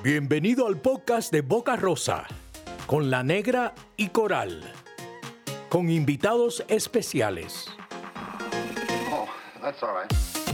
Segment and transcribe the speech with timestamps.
[0.00, 2.24] Bienvenido al podcast de Boca Rosa,
[2.86, 4.62] con la negra y coral,
[5.68, 7.66] con invitados especiales.
[9.12, 9.26] Oh.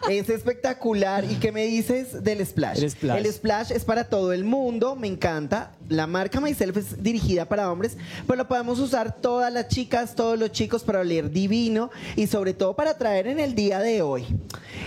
[0.09, 1.25] Es espectacular.
[1.25, 2.83] ¿Y qué me dices del splash?
[2.83, 3.27] El splash.
[3.33, 5.73] splash es para todo el mundo, me encanta.
[5.93, 10.39] La marca Myself es dirigida para hombres, pero lo podemos usar todas las chicas, todos
[10.39, 14.25] los chicos para oler divino y sobre todo para traer en el día de hoy.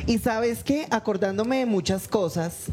[0.08, 2.64] Y sabes qué, acordándome de muchas cosas.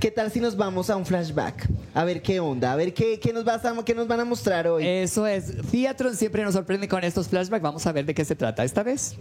[0.00, 1.68] ¿Qué tal si nos vamos a un flashback?
[1.92, 4.24] A ver qué onda, a ver qué, qué nos, vas a- qué nos van a
[4.24, 4.86] mostrar hoy.
[4.86, 5.52] Eso es.
[5.70, 7.62] Theatron siempre nos sorprende con estos flashbacks.
[7.62, 9.16] Vamos a ver de qué se trata esta vez.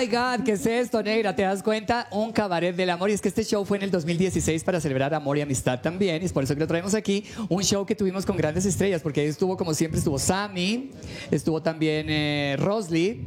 [0.00, 1.36] My God, ¿qué es esto, negra?
[1.36, 2.08] ¿Te das cuenta?
[2.10, 3.10] Un cabaret del amor.
[3.10, 6.22] Y es que este show fue en el 2016 para celebrar amor y amistad también.
[6.22, 7.24] Y es por eso que lo traemos aquí.
[7.50, 10.90] Un show que tuvimos con grandes estrellas, porque ahí estuvo, como siempre, estuvo Sammy,
[11.30, 13.26] estuvo también eh, Rosly,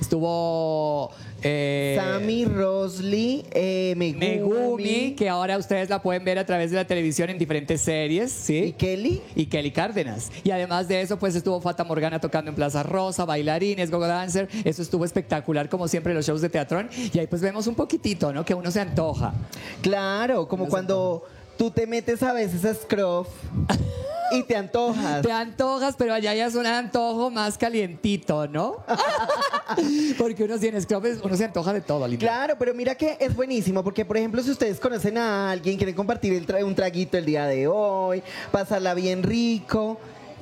[0.00, 1.12] estuvo.
[1.42, 6.76] Eh, Sammy, Rosly, eh, Megumi, Megumi, que ahora ustedes la pueden ver a través de
[6.76, 8.58] la televisión en diferentes series, ¿sí?
[8.58, 9.22] y Kelly.
[9.34, 10.30] y Kelly Cárdenas.
[10.42, 14.48] Y además de eso, pues estuvo Fata Morgana tocando en Plaza Rosa, bailarines, gogo dancer.
[14.64, 16.88] Eso estuvo espectacular, como siempre, los shows de teatrón.
[17.12, 18.44] Y ahí pues vemos un poquitito, ¿no?
[18.44, 19.32] Que uno se antoja.
[19.82, 21.24] Claro, como cuando
[21.56, 23.28] tú te metes a veces a Scruff
[24.32, 25.22] y te antojas.
[25.22, 28.76] Te antojas, pero allá ya es un antojo más calientito, ¿no?
[30.18, 32.26] Porque uno si en Scrub es- uno se antoja de todo, linda.
[32.26, 35.94] Claro, pero mira que es buenísimo, porque por ejemplo, si ustedes conocen a alguien, quieren
[35.94, 39.98] compartir el tra- un traguito el día de hoy, pasarla bien rico,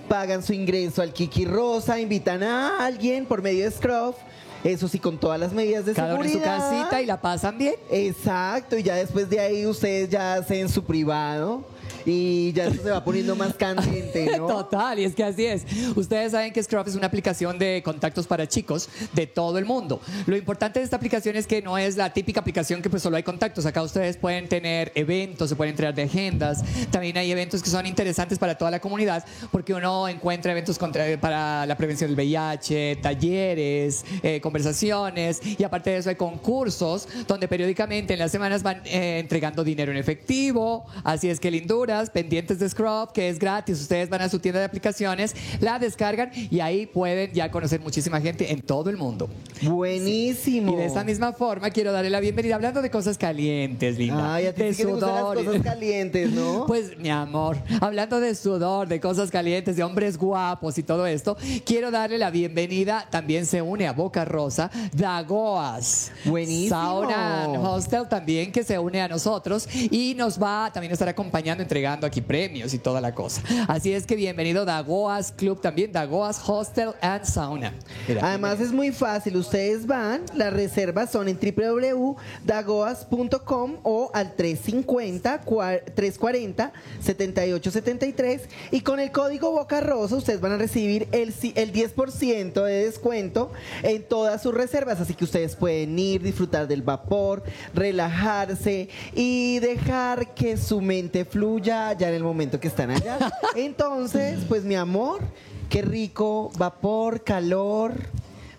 [0.09, 4.17] pagan su ingreso al Kiki Rosa, invitan a alguien por medio de Scruff,
[4.65, 6.71] eso sí, con todas las medidas de Cada uno en su seguridad.
[6.71, 7.75] casita y la pasan bien.
[7.91, 11.65] Exacto, y ya después de ahí ustedes ya hacen su privado
[12.07, 14.47] y ya se va poniendo más candente, ¿no?
[14.47, 15.65] Total, y es que así es.
[15.97, 20.01] Ustedes saben que Scruff es una aplicación de contactos para chicos de todo el mundo.
[20.27, 23.17] Lo importante de esta aplicación es que no es la típica aplicación que pues solo
[23.17, 23.67] hay contactos.
[23.67, 26.63] Acá ustedes pueden tener eventos, se pueden entrar de agendas.
[26.91, 31.21] También hay eventos que son interesantes para toda la comunidad porque uno encuentra eventos contra-
[31.21, 37.49] para la prevención del VIH, talleres, eh, conversaciones y aparte de eso hay concursos donde
[37.49, 40.87] periódicamente en las semanas van eh, entregando dinero en efectivo.
[41.03, 41.96] Así es que linduras.
[42.05, 43.81] Pendientes de Scrub, que es gratis.
[43.81, 48.21] Ustedes van a su tienda de aplicaciones, la descargan y ahí pueden ya conocer muchísima
[48.21, 49.29] gente en todo el mundo.
[49.63, 50.73] Buenísimo.
[50.73, 54.35] Y de esta misma forma quiero darle la bienvenida hablando de cosas calientes, linda.
[54.35, 55.45] Ay, a ti de sí que te gustan las sudor.
[55.45, 56.65] cosas calientes, ¿no?
[56.67, 61.37] Pues mi amor, hablando de sudor, de cosas calientes, de hombres guapos y todo esto,
[61.65, 63.07] quiero darle la bienvenida.
[63.11, 66.13] También se une a Boca Rosa, Dagoas.
[66.25, 66.77] Buenísimo.
[66.77, 71.09] Sauna and Hostel también que se une a nosotros y nos va a también estar
[71.09, 73.43] acompañando, entregando aquí premios y toda la cosa.
[73.69, 77.73] Así es que bienvenido Dagoas Club también, Dagoas Hostel and Sauna.
[78.09, 85.45] Mira, Además es muy fácil, ustedes van, las reservas son en www.dagoas.com o al 350
[85.45, 88.43] cua- 340 7873
[88.73, 93.53] y con el código Boca Rosa ustedes van a recibir el, el 10% de descuento
[93.83, 97.43] en todas sus reservas, así que ustedes pueden ir, disfrutar del vapor,
[97.75, 103.19] relajarse y dejar que su mente fluya ya en el momento que están allá.
[103.57, 105.21] Entonces, pues mi amor,
[105.69, 107.95] qué rico, vapor, calor,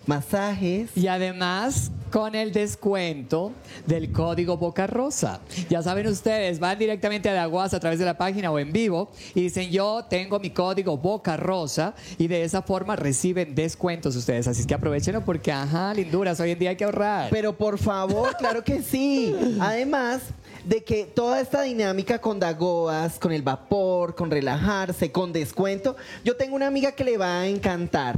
[0.06, 0.96] masajes.
[0.96, 3.52] Y además con el descuento
[3.86, 5.40] del código Boca Rosa.
[5.68, 9.10] Ya saben ustedes, van directamente a Daguas a través de la página o en vivo
[9.34, 14.48] y dicen yo tengo mi código Boca Rosa y de esa forma reciben descuentos ustedes.
[14.48, 17.28] Así que aprovechenlo porque, ajá, linduras, hoy en día hay que ahorrar.
[17.30, 19.34] Pero por favor, claro que sí.
[19.60, 20.22] Además
[20.68, 26.36] de que toda esta dinámica con Dagoas, con el vapor, con relajarse, con descuento, yo
[26.36, 28.16] tengo una amiga que le va a encantar.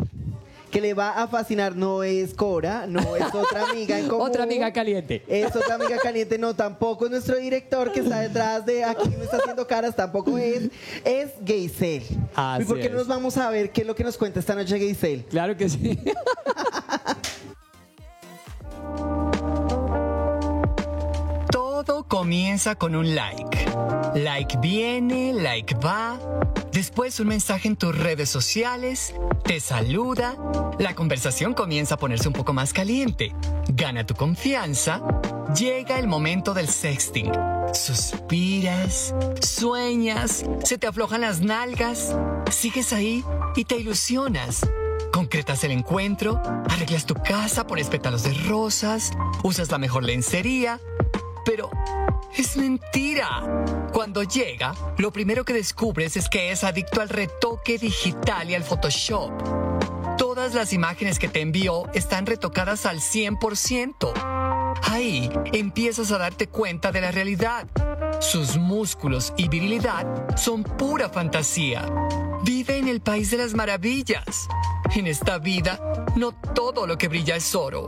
[0.73, 4.27] Que le va a fascinar, no es Cora, no es otra amiga en común.
[4.27, 5.23] Otra amiga caliente.
[5.29, 9.23] Es otra amiga caliente, no, tampoco es nuestro director que está detrás de aquí, no
[9.23, 10.71] está haciendo caras, tampoco es.
[11.05, 12.03] Es Geisel.
[12.35, 14.41] Así ¿Y por qué no nos vamos a ver qué es lo que nos cuenta
[14.41, 15.25] esta noche Geisel?
[15.27, 15.99] Claro que sí.
[21.87, 23.65] Todo comienza con un like.
[24.15, 26.19] Like viene, like va.
[26.73, 30.37] Después un mensaje en tus redes sociales, te saluda.
[30.79, 33.35] La conversación comienza a ponerse un poco más caliente.
[33.69, 35.01] Gana tu confianza.
[35.59, 37.33] Llega el momento del sexting.
[37.73, 42.15] Suspiras, sueñas, se te aflojan las nalgas.
[42.51, 43.25] Sigues ahí
[43.57, 44.67] y te ilusionas.
[45.13, 49.13] Concretas el encuentro, arreglas tu casa, pones pétalos de rosas,
[49.43, 50.79] usas la mejor lencería,
[51.45, 51.71] pero
[52.37, 53.89] es mentira.
[53.93, 58.65] Cuando llega, lo primero que descubres es que es adicto al retoque digital y al
[58.65, 59.31] Photoshop.
[60.17, 64.13] Todas las imágenes que te envió están retocadas al 100%.
[64.85, 67.67] Ahí empiezas a darte cuenta de la realidad.
[68.21, 71.85] Sus músculos y virilidad son pura fantasía.
[72.43, 74.47] Vive en el país de las maravillas.
[74.95, 75.79] En esta vida,
[76.17, 77.87] no todo lo que brilla es oro.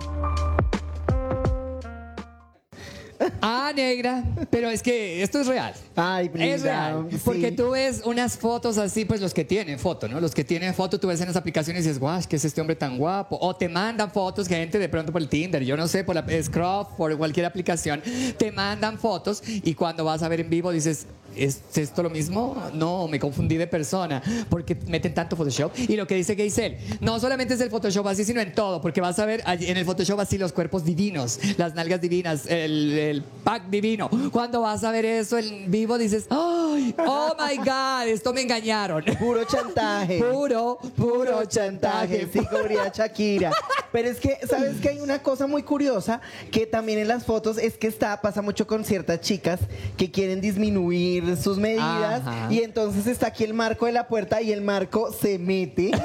[3.40, 4.24] Ah, negra.
[4.50, 5.74] Pero es que esto es real.
[5.96, 7.18] Ay, Es real, sí.
[7.24, 10.20] porque tú ves unas fotos así, pues los que tienen foto, ¿no?
[10.20, 12.60] Los que tienen foto, tú ves en las aplicaciones y dices, guau, ¿qué es este
[12.60, 13.38] hombre tan guapo?
[13.40, 16.24] O te mandan fotos, gente de pronto por el Tinder, yo no sé, por la
[16.42, 18.02] Scruff, por cualquier aplicación,
[18.38, 22.56] te mandan fotos y cuando vas a ver en vivo dices, ¿es esto lo mismo?
[22.74, 25.72] No, me confundí de persona, porque meten tanto Photoshop.
[25.76, 29.00] Y lo que dice Geisel, no solamente es el Photoshop así, sino en todo, porque
[29.00, 33.11] vas a ver en el Photoshop así los cuerpos divinos, las nalgas divinas, el, el
[33.20, 34.08] pack divino.
[34.30, 36.94] Cuando vas a ver eso en vivo dices, ¡ay!
[36.98, 38.06] ¡Oh my God!
[38.08, 39.04] Esto me engañaron.
[39.18, 40.22] Puro chantaje.
[40.22, 43.50] Puro, Puro chantaje, sí, diría Shakira.
[43.90, 46.20] Pero es que, ¿sabes que Hay una cosa muy curiosa
[46.50, 49.60] que también en las fotos es que está, pasa mucho con ciertas chicas
[49.98, 52.48] que quieren disminuir sus medidas Ajá.
[52.50, 55.90] y entonces está aquí el marco de la puerta y el marco se mete.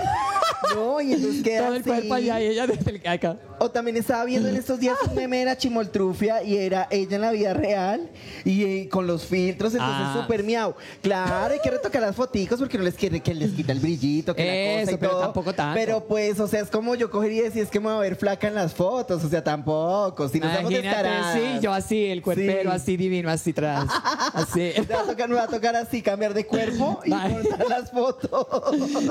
[0.75, 1.89] No, y entonces queda Todo el así.
[1.89, 3.37] cuerpo allá y ella desde el acá.
[3.59, 7.15] O también estaba viendo en estos días un meme de la chimoltrufia y era ella
[7.15, 8.09] en la vida real
[8.45, 10.17] y eh, con los filtros, entonces Ah.
[10.21, 10.75] súper miau.
[11.01, 14.35] Claro, hay que retocar las foticos porque no les quiere que les quita el brillito,
[14.35, 15.21] que la cosa Eso, y pero todo.
[15.21, 15.73] tampoco tanto.
[15.79, 17.99] Pero pues, o sea, es como yo cogería y decir, es que me voy a
[17.99, 20.29] ver flaca en las fotos, o sea, tampoco.
[20.29, 21.33] Si no estamos Imagínate, descaradas.
[21.33, 22.75] sí, yo así, el cuerpero Sí.
[22.75, 23.85] así divino, así atrás.
[24.33, 24.71] Así.
[24.87, 27.33] Me va, a tocar, me va a tocar así, cambiar de cuerpo y Vale.
[27.35, 28.45] cortar las fotos.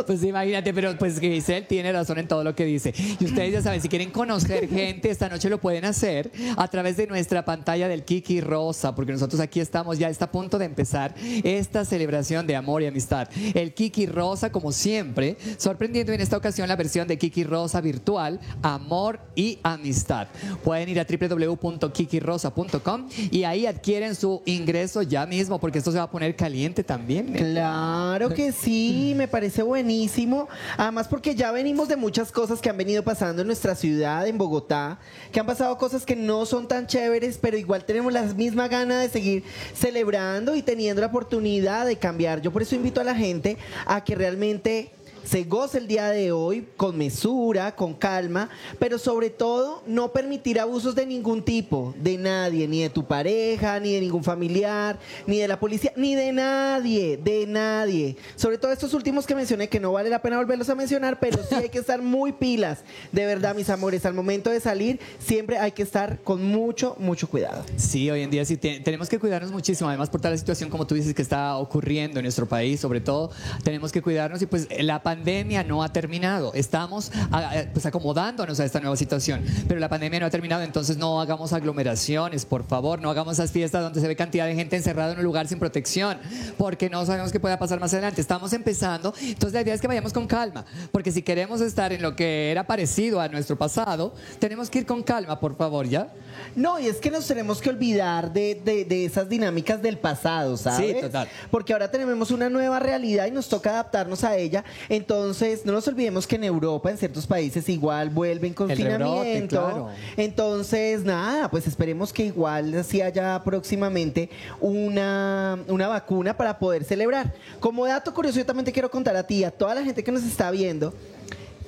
[0.07, 2.95] Pues imagínate, pero pues Giselle tiene razón en todo lo que dice.
[3.19, 6.97] Y ustedes ya saben, si quieren conocer gente, esta noche lo pueden hacer a través
[6.97, 10.64] de nuestra pantalla del Kiki Rosa, porque nosotros aquí estamos, ya está a punto de
[10.64, 11.14] empezar
[11.45, 13.28] esta celebración de amor y amistad.
[13.55, 18.40] El Kiki Rosa, como siempre, sorprendiendo en esta ocasión la versión de Kiki Rosa virtual,
[18.62, 20.28] amor y amistad.
[20.64, 26.05] Pueden ir a www.kikirosa.com y ahí adquieren su ingreso ya mismo, porque esto se va
[26.05, 27.33] a poner caliente también.
[27.33, 30.49] Claro que sí, me parece buenísimo.
[30.76, 34.38] Además, porque ya venimos de muchas cosas que han venido pasando en nuestra ciudad, en
[34.38, 34.99] Bogotá,
[35.33, 39.00] que han pasado cosas que no son tan chéveres, pero igual tenemos la misma gana
[39.00, 42.40] de seguir celebrando y teniendo la oportunidad de cambiar.
[42.40, 43.56] Yo por eso invito a la gente
[43.87, 44.90] a que realmente
[45.26, 50.61] se goce el día de hoy con mesura, con calma, pero sobre todo no permitir
[50.61, 55.38] abusos de ningún tipo, de nadie, ni de tu pareja, ni de ningún familiar, ni
[55.38, 58.16] de la policía, ni de nadie, de nadie.
[58.37, 61.38] Sobre todo estos últimos que mencioné, que no vale la pena volverlos a mencionar, pero
[61.42, 62.85] sí hay que estar muy pilas.
[63.11, 67.28] De verdad, mis amores, al momento de salir, siempre hay que estar con mucho, mucho
[67.28, 67.64] cuidado.
[67.76, 70.71] Sí, hoy en día sí te- tenemos que cuidarnos muchísimo, además por toda la situación,
[70.71, 73.33] como tú dices, que está ocurriendo en nuestro país, sobre todo,
[73.64, 78.61] tenemos que cuidarnos y pues la pandemia no ha terminado, estamos a- a- pues acomodándonos
[78.61, 82.65] a esta nueva situación, pero la pandemia no ha terminado, entonces no hagamos aglomeraciones, por
[82.67, 85.47] favor, no hagamos esas fiestas donde se ve cantidad de gente encerrada en un lugar
[85.49, 86.19] sin protección,
[86.59, 89.89] porque no sabemos qué pueda pasar más adelante, estamos empezando, entonces la idea es que
[89.89, 94.15] vayamos con calma, porque si queremos estar en lo que era parecido a nuestro pasado,
[94.39, 96.09] tenemos que ir con calma, por favor, ¿ya?
[96.55, 100.57] No, y es que nos tenemos que olvidar de, de- de esas dinámicas del pasado,
[100.57, 100.95] ¿sabes?
[100.97, 101.29] Sí, total.
[101.51, 104.65] Porque ahora tenemos una nueva realidad y nos toca adaptarnos a ella.
[104.89, 109.23] Entonces, no nos olvidemos que en Europa, en ciertos países, igual vuelven confinamiento.
[109.23, 109.89] rebrote, claro.
[110.17, 117.35] Entonces, nada, pues esperemos que igual así haya próximamente una, una vacuna para poder celebrar.
[117.61, 120.13] Como dato curioso, yo también te quiero contar a ti, a toda la gente que
[120.13, 120.93] nos está viendo.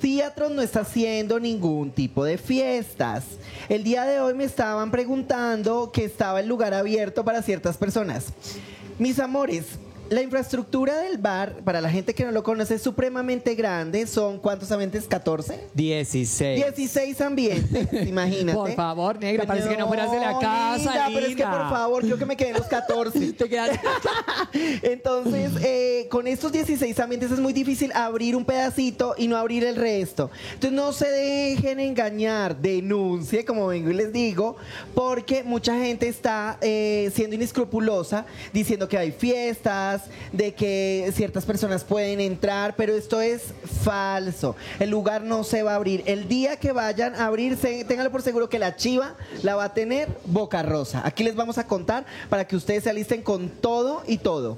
[0.01, 3.25] Teatro no está haciendo ningún tipo de fiestas.
[3.67, 8.27] El día de hoy me estaban preguntando que estaba el lugar abierto para ciertas personas.
[8.97, 9.65] Mis amores,
[10.09, 14.07] la infraestructura del bar, para la gente que no lo conoce, es supremamente grande.
[14.07, 15.07] Son, ¿cuántos ambientes?
[15.09, 15.55] ¿14?
[15.73, 16.65] 16.
[16.65, 18.57] 16 ambientes, imagínate.
[18.57, 21.69] Por favor, negra, parece que no fueras de la casa, linda, Pero es que por
[21.69, 23.33] favor, quiero que me queden los 14.
[23.33, 23.79] Te quedas-
[24.81, 29.63] Entonces, eh, con estos 16 ambientes es muy difícil abrir un pedacito y no abrir
[29.63, 30.29] el resto.
[30.53, 34.55] Entonces, no se dejen engañar, denuncie, como vengo y les digo,
[34.95, 39.98] porque mucha gente está eh, siendo inescrupulosa, diciendo que hay fiestas,
[40.31, 43.53] de que ciertas personas pueden entrar, pero esto es
[43.83, 44.55] falso.
[44.79, 46.03] El lugar no se va a abrir.
[46.05, 49.73] El día que vayan a abrirse, ténganlo por seguro que la chiva la va a
[49.73, 51.01] tener Boca Rosa.
[51.05, 54.57] Aquí les vamos a contar para que ustedes se alisten con todo y todo.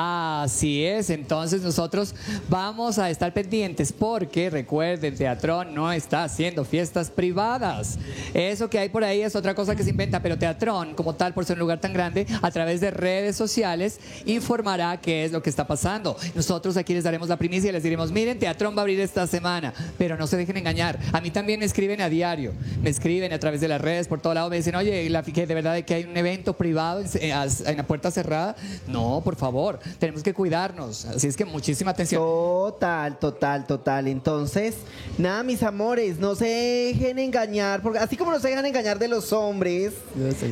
[0.00, 2.14] Así es, entonces nosotros
[2.48, 7.98] vamos a estar pendientes porque recuerden, Teatrón no está haciendo fiestas privadas.
[8.32, 11.34] Eso que hay por ahí es otra cosa que se inventa, pero Teatrón, como tal,
[11.34, 15.42] por ser un lugar tan grande, a través de redes sociales informará qué es lo
[15.42, 16.16] que está pasando.
[16.32, 19.26] Nosotros aquí les daremos la primicia y les diremos, miren, Teatrón va a abrir esta
[19.26, 20.96] semana, pero no se dejen engañar.
[21.12, 22.52] A mí también me escriben a diario,
[22.84, 25.44] me escriben a través de las redes, por todo lado, me dicen, oye, la, que
[25.44, 28.54] de verdad que hay un evento privado en, en la puerta cerrada.
[28.86, 31.04] No, por favor, tenemos que cuidarnos.
[31.06, 32.22] Así es que muchísima atención.
[32.22, 34.08] Total, total, total.
[34.08, 34.76] Entonces,
[35.16, 39.08] nada, mis amores, no se dejen engañar, porque así como no se dejan engañar de
[39.08, 39.94] los hombres,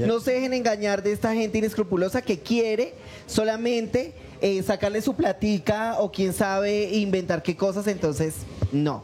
[0.07, 2.95] no se dejen engañar de esta gente inescrupulosa que quiere
[3.27, 8.35] solamente eh, sacarle su platica o quién sabe inventar qué cosas, entonces,
[8.73, 9.03] no.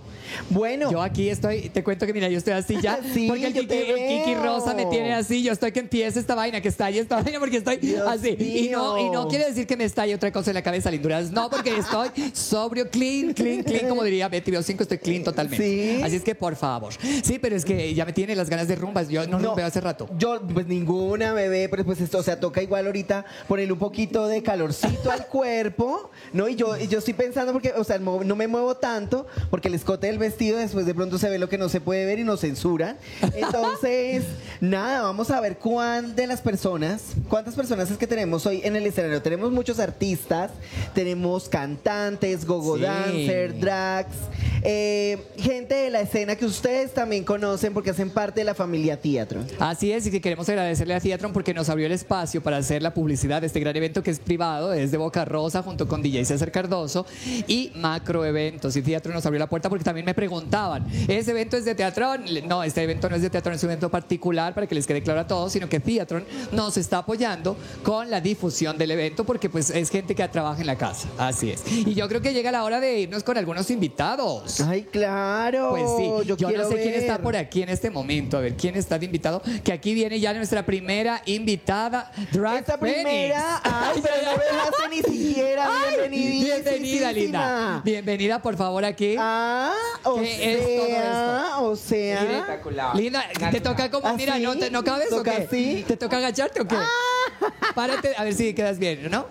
[0.50, 3.54] Bueno, Yo aquí estoy, te cuento que mira, yo estoy así ya, Sí, porque el
[3.54, 4.42] yo Kiki, te el Kiki veo.
[4.44, 7.58] Rosa me tiene así, yo estoy que empiece esta vaina, que estalle esta vaina, porque
[7.58, 8.36] estoy Dios así.
[8.38, 11.30] Y no, y no quiere decir que me estalle otra cosa en la cabeza, linduras,
[11.30, 15.64] no, porque estoy sobrio, clean, clean, clean, como diría Betty Bio 5, estoy clean totalmente.
[15.64, 16.02] Sí.
[16.02, 16.92] Así es que, por favor.
[17.22, 19.80] Sí, pero es que ya me tiene las ganas de rumbas, yo no, rumbeo hace
[19.80, 20.08] rato.
[20.18, 24.26] Yo, pues ninguna, bebé, pero pues esto, o sea, toca igual ahorita ponerle un poquito
[24.26, 26.48] de calorcito al cuerpo, ¿no?
[26.48, 29.74] Y yo, y yo estoy pensando porque, o sea, no me muevo tanto, porque el
[29.74, 32.24] escote del vestido después de pronto se ve lo que no se puede ver y
[32.24, 32.96] nos censuran.
[33.34, 34.24] Entonces,
[34.60, 38.76] nada, vamos a ver cuán de las personas, cuántas personas es que tenemos hoy en
[38.76, 39.20] el escenario.
[39.20, 40.50] Tenemos muchos artistas,
[40.94, 42.82] tenemos cantantes, gogo Sí.
[42.82, 44.14] dancer, drags,
[44.62, 48.96] eh, gente de la escena que ustedes también conocen porque hacen parte de la familia
[49.00, 49.40] teatro.
[49.58, 52.82] Así es, y que queremos agradecerle a Theatron porque nos abrió el espacio para hacer
[52.82, 56.00] la publicidad de este gran evento que es privado, es de Boca Rosa junto con
[56.02, 57.04] DJ César Cardoso
[57.48, 58.76] y Macro Eventos.
[58.76, 62.24] Y Theatron nos abrió la puerta porque también me preguntaban, ¿ese evento es de Teatrón?
[62.46, 65.02] No, este evento no es de Teatrón, es un evento particular para que les quede
[65.02, 69.48] claro a todos, sino que Theatron nos está apoyando con la difusión del evento porque
[69.48, 71.08] pues es gente que trabaja en la casa.
[71.18, 71.62] Así es.
[71.70, 74.60] Y yo creo que llega la hora de irnos con algunos invitados.
[74.60, 75.70] Ay, claro.
[75.70, 78.36] Pues sí, yo, quiero no sé quién está por aquí en este momento.
[78.36, 79.42] A ver, ¿quién está de invitado?
[79.64, 83.02] Que aquí viene ya nuestra primera invitada, Drag Esta Phoenix.
[83.02, 85.68] primera, ay, pero no me dejaste ni siquiera.
[85.68, 86.08] Ay.
[86.10, 87.82] Bienvenida, linda.
[87.84, 89.16] Bienvenida, por favor, aquí.
[89.18, 89.72] Ah,
[90.04, 92.92] o ¿Qué es todo sea, o sea.
[92.94, 94.38] Linda, te toca como, ¿Ah, mira?
[94.38, 95.42] ¿no, te, ¿no cabes o ¿Toca qué?
[95.44, 95.84] así?
[95.86, 96.76] ¿Te toca agacharte o qué?
[97.74, 99.26] Párate, a ver si quedas bien, ¿no?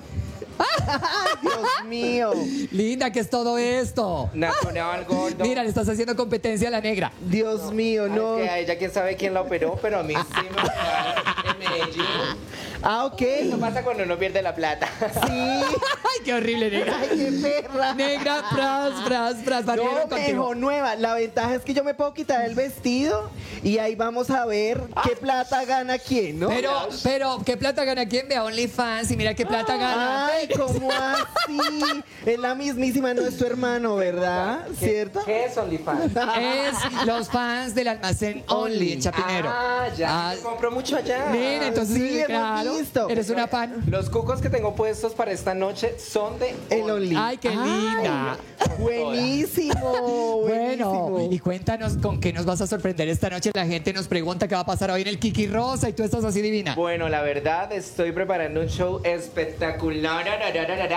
[0.60, 2.32] Ay, Dios mío.
[2.72, 4.30] Linda, ¿qué es todo esto?
[4.34, 5.44] Natural gordo.
[5.44, 7.12] Mira, le estás haciendo competencia a la negra.
[7.22, 8.38] Dios mío, no.
[8.38, 11.60] que a ella quién sabe quién la operó, pero a mí sí me operaron en
[11.60, 12.38] Medellín.
[12.84, 13.22] Ah, ok.
[13.22, 14.88] Eso pasa cuando uno pierde la plata.
[15.28, 15.30] Sí.
[15.32, 16.96] Ay, qué horrible, negra.
[17.00, 17.94] Ay, qué perra.
[17.94, 19.66] Negra, fras, fras, fras.
[19.66, 20.96] No, mejor nueva.
[20.96, 23.30] La ventaja es que yo me puedo quitar el vestido
[23.64, 26.50] y ahí vamos a ver qué plata gana quién, ¿no?
[26.50, 26.72] Pero,
[27.04, 28.28] pero, ¿qué plata gana quién?
[28.28, 30.28] Ve a OnlyFans y mira qué plata gana.
[30.28, 32.04] Ay, ¿cómo así?
[32.26, 34.68] Es la mismísima, no es tu hermano, ¿verdad?
[34.78, 35.24] ¿Cierto?
[35.26, 36.12] ¿Qué es OnlyFans?
[36.40, 39.50] Es los fans del almacén Only en Chapinero.
[39.50, 40.32] Ah, ya.
[40.32, 41.28] Ah, compro mucho allá.
[41.32, 43.10] Mira, entonces, Sí, claro, visto.
[43.10, 43.84] eres una fan.
[43.88, 47.16] Los cucos que tengo puestos para esta noche son de El Only.
[47.18, 48.38] Ay, qué linda.
[48.80, 51.34] Buenísimo, Bueno, buenísimo.
[51.34, 53.52] y cuéntanos con qué nos vas a sorprender esta noche.
[53.54, 56.04] La gente nos pregunta qué va a pasar hoy en el Kiki Rosa y tú
[56.04, 56.76] estás así divina.
[56.76, 60.28] Bueno, la verdad estoy preparando un show espectacular,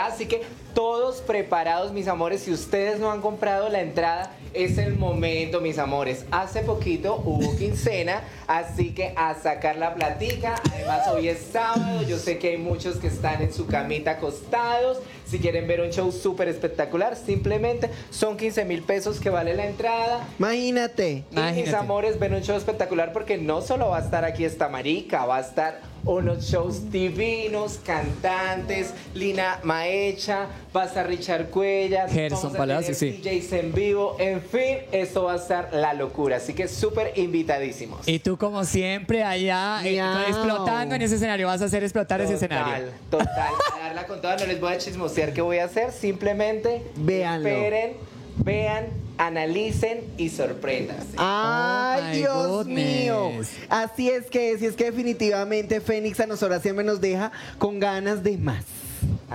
[0.02, 0.42] así que
[0.74, 2.42] todos preparados, mis amores.
[2.42, 6.24] Si ustedes no han comprado la entrada, es el momento, mis amores.
[6.30, 10.54] Hace poquito hubo quincena, así que a sacar la platica.
[10.72, 15.00] Además, hoy es sábado, yo sé que hay muchos que están en su camita acostados.
[15.26, 19.66] Si quieren ver un show súper espectacular, simplemente son 15 mil pesos que vale la
[19.66, 20.26] entrada.
[20.38, 21.24] Imagínate.
[21.30, 24.68] Y mis amores, ven un show espectacular porque no solo va a estar aquí esta
[24.68, 32.12] marica, va a estar unos shows divinos, cantantes, Lina Maecha, va a estar Richard Cuellas,
[32.12, 33.22] Gerson vamos a Palacio, tener sí.
[33.22, 38.06] DJs en vivo, en fin, esto va a estar la locura, así que súper invitadísimos.
[38.06, 40.20] Y tú, como siempre, allá eh, Miau.
[40.28, 41.46] explotando en ese escenario.
[41.46, 42.92] Vas a hacer explotar ese escenario.
[43.10, 46.82] Total, total, darla con toda, no les voy a chismosear qué voy a hacer, simplemente
[46.96, 47.48] Véanlo.
[47.48, 47.92] esperen,
[48.36, 48.86] vean,
[49.18, 51.14] analicen y sorpréndanse.
[51.16, 52.76] Ay, Oh, my Dios goodness.
[53.04, 53.30] mío.
[53.68, 58.22] Así es que, si es que definitivamente Fénix a nosotras siempre nos deja con ganas
[58.22, 58.64] de más.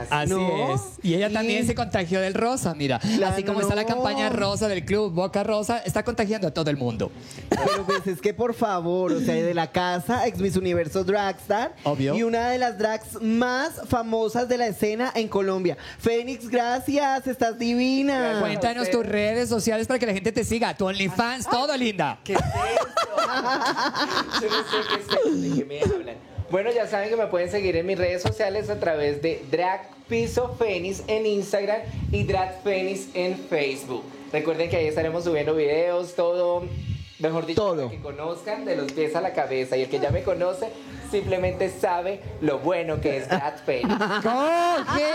[0.10, 0.74] Así ¿No?
[0.76, 0.82] es.
[1.04, 3.00] Y ella Y- también se contagió del rosa, mira.
[3.00, 6.70] Claro, Así como está la campaña rosa del club Boca Rosa, está contagiando a todo
[6.70, 7.12] el mundo.
[7.50, 11.76] Pero pues es que por favor, o sea, de la casa, ex Miss Universo Dragstar.
[11.84, 12.16] Obvio.
[12.16, 15.78] Y una de las drags más famosas de la escena en Colombia.
[16.00, 18.38] Fénix, gracias, estás divina.
[18.40, 20.76] Cuéntanos tus redes sociales para que la gente te siga.
[20.76, 22.20] Tu OnlyFans, todo linda.
[22.24, 22.48] ¿Qué es eso?
[24.42, 26.29] Yo no sé qué es eso, de qué me hablan.
[26.52, 29.88] Bueno, ya saben que me pueden seguir en mis redes sociales a través de Drag
[30.08, 34.04] Piso Fénix en Instagram y Drag Fénix en Facebook.
[34.34, 36.64] Recuerden que ahí estaremos subiendo videos, todo,
[37.20, 37.76] mejor dicho, Todo.
[37.76, 39.78] para que conozcan de los pies a la cabeza.
[39.78, 40.70] Y el que ya me conoce
[41.12, 43.96] simplemente sabe lo bueno que es Drag Fénix.
[43.98, 45.14] ¡Coge!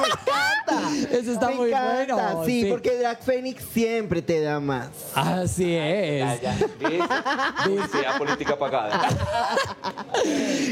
[0.00, 1.14] me encanta.
[1.16, 2.44] Eso está Me muy encanta, bueno.
[2.44, 4.88] Sí, porque Drag Fénix siempre te da más.
[5.14, 6.40] Así es.
[6.40, 7.88] Ya, ya.
[7.88, 9.00] Sea política pagada.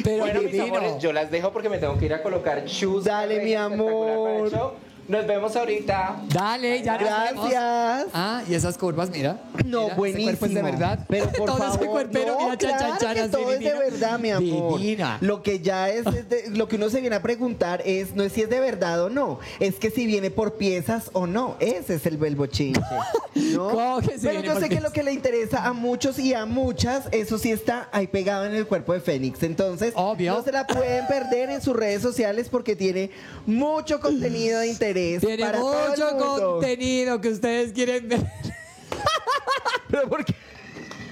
[0.04, 3.04] Pero Bueno, mis amores, yo las dejo porque me tengo que ir a colocar shoes.
[3.04, 4.74] Dale, mi espectacular para el amor.
[5.08, 6.22] Nos vemos ahorita.
[6.32, 7.50] Dale, ya nos vemos.
[7.50, 8.06] Gracias.
[8.14, 9.38] Ah, y esas curvas, mira.
[9.66, 10.30] No, Mira, buenísimo.
[10.30, 11.06] Ese cuerpo es de verdad.
[11.08, 13.42] Pero por todo favor, ese cuerpero, no, mira, chan, claro chan, chan, que así todo
[13.52, 13.78] es de divina.
[13.78, 14.78] verdad, mi amor.
[14.80, 15.18] Divina.
[15.20, 18.22] Lo que ya es, es de- lo que uno se viene a preguntar es no
[18.22, 21.56] es si es de verdad o no, es que si viene por piezas o no.
[21.58, 22.80] Ese es el belbo chinche.
[23.34, 23.70] ¿no?
[23.70, 24.82] Coge si Pero viene yo por sé que piezas.
[24.84, 28.54] lo que le interesa a muchos y a muchas, eso sí está ahí pegado en
[28.54, 29.42] el cuerpo de Fénix.
[29.42, 30.34] Entonces, Obvio.
[30.34, 33.10] no se la pueden perder en sus redes sociales porque tiene
[33.46, 35.01] mucho contenido de interés.
[35.20, 38.20] Tiene para mucho contenido que ustedes quieren ver.
[39.90, 40.34] Pero ¿por qué?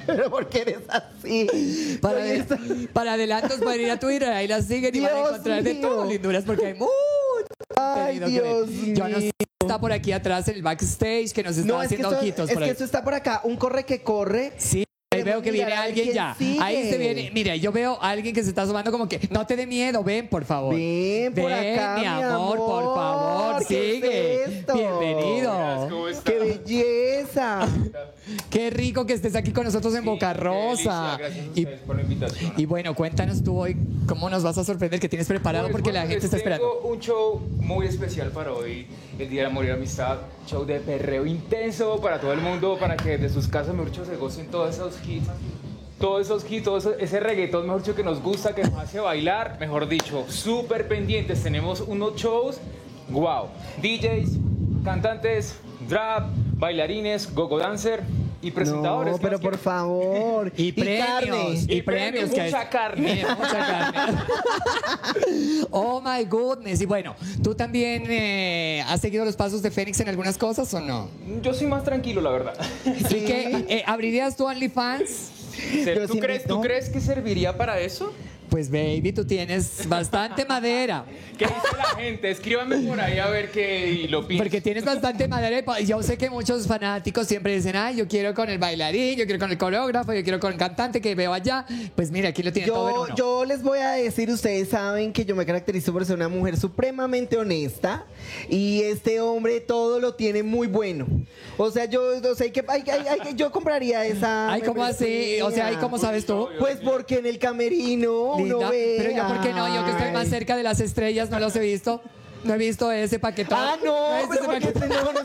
[0.07, 1.99] Pero ¿por qué eres así?
[2.01, 5.63] Para, de- para adelantos pueden ir a Twitter, ahí las siguen y van a encontrar
[5.63, 5.89] de mío.
[5.89, 6.91] todo, linduras, porque hay mucho
[7.77, 8.19] Ay.
[8.19, 9.31] Dios Yo no sé mío.
[9.39, 12.49] si está por aquí atrás el backstage que nos está No, es que, haciendo ojitos
[12.49, 12.71] es por que ahí.
[12.73, 14.53] esto está por acá, un corre que corre.
[14.57, 16.37] Sí, ahí veo que viene alguien ya.
[16.39, 16.61] sigue.
[16.63, 17.33] Ahí se viene.
[17.35, 20.05] Mira, yo veo a alguien que se está asomando como que no te dé miedo,
[20.05, 20.73] ven, por favor.
[20.77, 24.35] Ven por Ven, acá, mi amor, por favor, ¿Qué sigue.
[24.45, 24.75] es esto?
[24.75, 25.89] Bienvenido.
[26.25, 27.67] ¡Qué belleza!
[28.51, 31.17] Qué rico que estés aquí con nosotros en Boca Rosa.
[31.19, 32.53] Gracias a Y, por la invitación.
[32.57, 35.93] y bueno, cuéntanos tú hoy cómo nos vas a sorprender que tienes preparado Pues, porque
[35.93, 36.67] la gente está esperando.
[36.83, 38.87] Tengo un show muy especial para hoy,
[39.19, 40.19] el Día del Amor y la Amistad.
[40.47, 44.05] Show de perreo intenso para todo el mundo, para que desde sus casas, mejor dicho,
[44.05, 45.27] se gocen todos esos hits.
[45.99, 49.01] Todos esos hits, todo eso- ese reggaetón, mejor dicho, que nos gusta, que nos hace
[49.01, 49.59] bailar.
[49.61, 51.43] Mejor dicho, súper pendientes.
[51.43, 52.57] Tenemos unos shows,
[53.11, 53.49] wow.
[53.83, 54.31] DJs,
[54.85, 55.57] cantantes,
[55.89, 56.25] drag,
[56.57, 58.03] bailarines, gogo dancer
[58.43, 59.13] y presentadores.
[59.13, 59.61] No, ¿Qué pero por quieren?
[59.61, 60.53] favor.
[60.57, 61.51] Y premios, carne.
[61.51, 61.85] y, Y premios.
[61.85, 63.25] premios, que mucha es- carne.
[63.39, 64.19] Mucha carne.
[65.71, 66.81] oh my goodness.
[66.81, 70.81] Y bueno, ¿tú también eh, has seguido los pasos de Fénix en algunas cosas o
[70.81, 71.09] no?
[71.43, 72.55] Yo soy más tranquilo, la verdad.
[73.05, 75.31] Así que, eh, ¿abrirías tu OnlyFans?
[76.09, 76.45] ¿Tú, crees.
[76.45, 78.13] ¿Tú crees que serviría para eso?
[78.51, 81.05] Pues baby, tú tienes bastante madera.
[81.39, 82.31] ¿Qué dice la gente?
[82.31, 84.45] Escríbanme por ahí a ver qué lo piensan.
[84.45, 88.35] Porque tienes bastante madera y yo sé que muchos fanáticos siempre dicen, ay, yo quiero
[88.35, 91.33] con el bailarín, yo quiero con el coreógrafo, yo quiero con el cantante que veo
[91.33, 91.65] allá.
[91.95, 93.15] Pues mira, aquí lo tiene todo en Yo, uno.
[93.15, 96.57] yo les voy a decir, ustedes saben que yo me caracterizo por ser una mujer
[96.57, 98.05] supremamente honesta
[98.49, 101.07] y este hombre todo lo tiene muy bueno.
[101.57, 104.53] O sea, yo, o sea, hay que, yo compraría esa.
[104.53, 105.41] Ay, ¿cómo así?
[105.41, 106.49] O sea, ¿y cómo sabes tú?
[106.59, 108.57] Pues porque en el camerino Linda.
[108.59, 108.95] uno ve.
[108.99, 109.75] Pero yo, ¿por qué no?
[109.75, 112.03] Yo que estoy más cerca de las estrellas, no los he visto.
[112.43, 113.59] No he visto ese paquetón.
[113.61, 115.21] Ah, no, pero, porque no, no,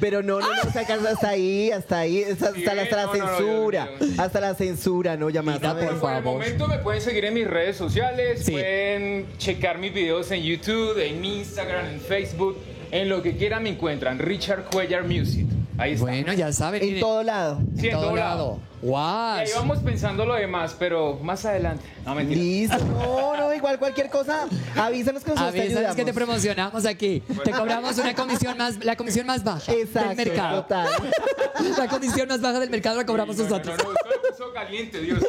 [0.00, 4.54] pero no, no, que hasta ahí, hasta ahí, hasta, hasta la, hasta censura, hasta la
[4.56, 5.90] censura, no llamas Mira, a ver.
[5.90, 6.32] por Por el favor.
[6.40, 8.50] momento me pueden seguir en mis redes sociales, Sí.
[8.50, 12.58] pueden checar mis videos en YouTube, en Instagram, en Facebook,
[12.90, 15.46] en lo que quieran me encuentran, Richard Cuellar Music.
[15.78, 16.04] Ahí está.
[16.06, 16.82] Bueno, ya saben.
[16.82, 17.60] En todo lado.
[17.76, 18.38] Sí, en en todo todo lado.
[18.38, 18.60] lado.
[18.82, 19.38] Y Guau.
[19.38, 21.82] ahí vamos pensando lo demás, pero más adelante.
[22.04, 22.40] No, mentira.
[22.40, 25.96] Listo, no, no, igual cualquier cosa, avísanos que nosotros te Avísanos ayudamos.
[25.96, 27.22] que te promocionamos aquí.
[27.44, 30.62] Te cobramos una comisión más, la comisión más baja Exacto, del mercado.
[30.62, 30.88] total.
[31.78, 33.76] La comisión más baja del mercado la cobramos No, no, nosotros.
[33.78, 33.84] no,
[34.30, 35.20] puso caliente, Dios.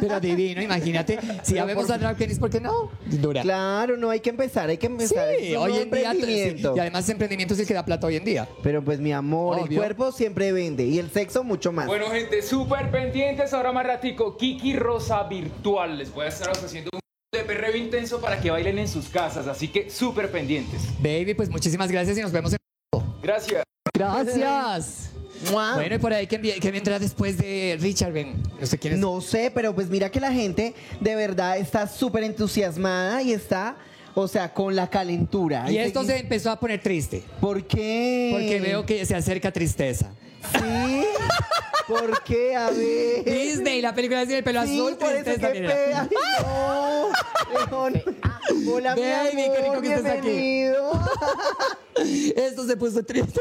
[0.00, 1.16] Pero divino, imagínate.
[1.44, 2.90] Si ya vemos a drag queens, ¿por qué no?
[3.06, 3.42] Dura.
[3.42, 5.28] Claro, no hay que empezar, hay que Sí, empezar.
[5.30, 6.10] es un hoy en día.
[6.10, 6.16] sí.
[6.18, 6.74] emprendimiento.
[6.76, 8.48] Y además, emprendimiento es el que da plata hoy en día.
[8.64, 9.78] Pero pues mi amor, el Obvio.
[9.78, 11.86] cuerpo siempre vende y el sexo mucho más.
[11.86, 13.52] Bueno, gente, súper pendientes.
[13.52, 15.98] Ahora más ratico, Kiki Rosa Virtual.
[15.98, 17.00] Les voy a estar ofreciendo un
[17.32, 19.46] de perreo intenso para que bailen en sus casas.
[19.46, 20.80] Así que súper pendientes.
[21.00, 22.58] Baby, pues muchísimas gracias y nos vemos en.
[23.22, 23.62] Gracias.
[23.94, 25.10] Gracias.
[25.50, 25.74] ¡Mua!
[25.74, 28.42] Bueno, y por ahí que, envi- que vendrá después de Richard, ven.
[28.58, 28.98] No sé quién es.
[28.98, 33.76] No sé, pero pues mira que la gente de verdad está súper entusiasmada y está,
[34.14, 35.70] o sea, con la calentura.
[35.70, 37.22] Y esto se empezó a poner triste.
[37.40, 38.30] ¿Por qué?
[38.32, 40.10] Porque veo que se acerca tristeza.
[40.52, 41.04] Sí.
[41.86, 42.56] ¿Por qué?
[42.56, 43.24] A ver.
[43.24, 45.74] Disney, la película de Disney, el pelo Sí, azul, por eso tristeza, que mira.
[45.74, 46.08] pega.
[46.10, 47.88] Ay, no.
[47.90, 48.02] León.
[48.72, 50.20] Hola, mi Baby, qué rico amor, que estés aquí.
[50.28, 50.90] bienvenido.
[52.36, 53.40] Esto se puso triste.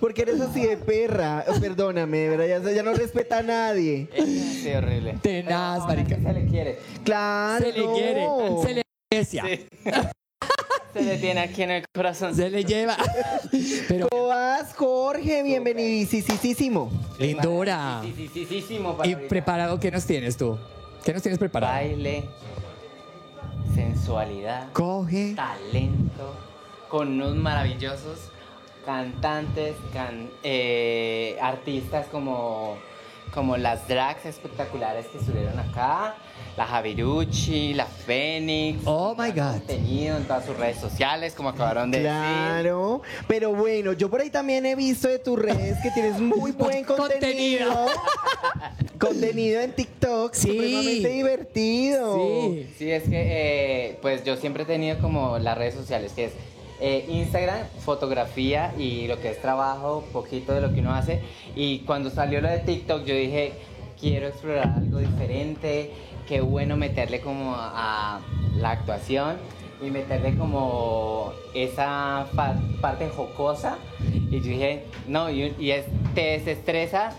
[0.00, 1.44] Porque eres así de perra.
[1.60, 4.08] Perdóname, de verdad, ya, ya no respeta a nadie.
[4.16, 5.18] Sí, horrible.
[5.22, 6.16] Tenaz, marica.
[6.16, 6.78] Se le quiere.
[7.04, 7.64] Claro.
[7.64, 8.26] Se le quiere,
[8.62, 9.44] se le aprecia,
[10.92, 12.34] Se le tiene aquí en el corazón.
[12.34, 12.96] se le lleva.
[13.88, 15.42] Pero, ¿Cómo vas, Jorge?
[15.42, 16.90] Bienvenidísimo.
[17.18, 18.02] lindura.
[19.04, 20.58] ¿Y preparado qué nos tienes tú?
[21.04, 21.72] ¿Qué nos tienes preparado?
[21.72, 22.24] Baile,
[23.74, 25.34] sensualidad, Coge.
[25.34, 26.34] talento,
[26.88, 28.18] con unos maravillosos
[28.84, 32.76] cantantes, can- eh, artistas como,
[33.32, 36.16] como las drags espectaculares que estuvieron acá,
[36.56, 38.80] la Javirucci, la Fénix.
[38.84, 39.52] Oh, my God.
[39.58, 42.10] Contenido en todas sus redes sociales, como acabaron de decir.
[42.12, 46.50] Claro, pero bueno, yo por ahí también he visto de tus redes que tienes muy
[46.58, 47.68] buen Contenido.
[47.68, 47.86] contenido.
[48.98, 50.48] contenido en TikTok, Sí.
[50.48, 52.16] supremamente divertido.
[52.16, 52.70] Sí.
[52.78, 53.10] Sí, es que
[53.90, 56.32] eh, pues yo siempre he tenido como las redes sociales, que es
[56.80, 61.20] eh, Instagram, fotografía y lo que es trabajo, poquito de lo que uno hace.
[61.56, 63.52] Y cuando salió lo de TikTok, yo dije,
[64.00, 65.90] quiero explorar algo diferente,
[66.28, 68.20] qué bueno meterle como a
[68.56, 69.36] la actuación
[69.80, 72.26] y meterle como esa
[72.80, 73.78] parte jocosa.
[74.30, 77.12] Y yo dije, no, y, y es, te desestresa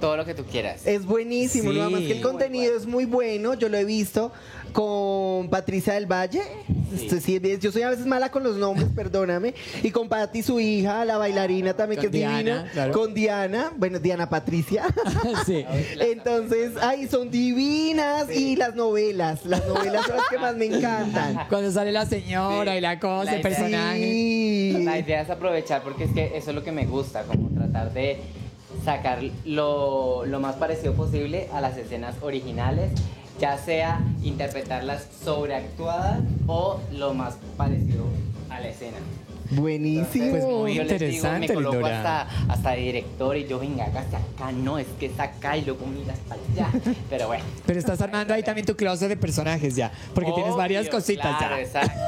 [0.00, 0.86] todo lo que tú quieras.
[0.86, 1.78] Es buenísimo, Sí.
[1.78, 4.32] nada más que el contenido es muy bueno, yo lo he visto
[4.74, 6.42] con Patricia del Valle.
[7.20, 9.54] Sí, yo soy a veces mala con los nombres, perdóname.
[9.82, 12.70] Y con Patti, su hija, la bailarina también, Con que es Diana, divina.
[12.72, 12.92] claro.
[12.92, 14.84] Con Diana, bueno, Diana Patricia.
[15.46, 15.64] sí.
[16.00, 18.30] Entonces, ay, son divinas.
[18.34, 21.46] Y las novelas, las novelas son las que más me encantan.
[21.48, 22.78] Cuando sale la señora Sí.
[22.78, 23.98] y la cosa, La el personaje.
[24.00, 24.82] Sí.
[24.84, 27.92] La idea es aprovechar porque es que eso es lo que me gusta, como tratar
[27.92, 28.18] de
[28.84, 32.90] sacar lo, lo más parecido posible a las escenas originales,
[33.38, 38.04] ya sea interpretarlas sobreactuadas o lo más parecido
[38.48, 38.98] a la escena.
[39.50, 40.30] Buenísimo.
[40.30, 44.16] Pues muy yo les digo, interesante, me coloco hasta, hasta director y yo, venga, hágase
[44.16, 46.80] acá, no, es que es acá y luego miras para allá.
[47.10, 47.44] Pero bueno.
[47.66, 49.92] Pero estás armando ahí también tu closet de personajes ya.
[50.14, 51.62] Porque tienes Obvio, varias cositas claro, ya.
[51.62, 52.00] exacto.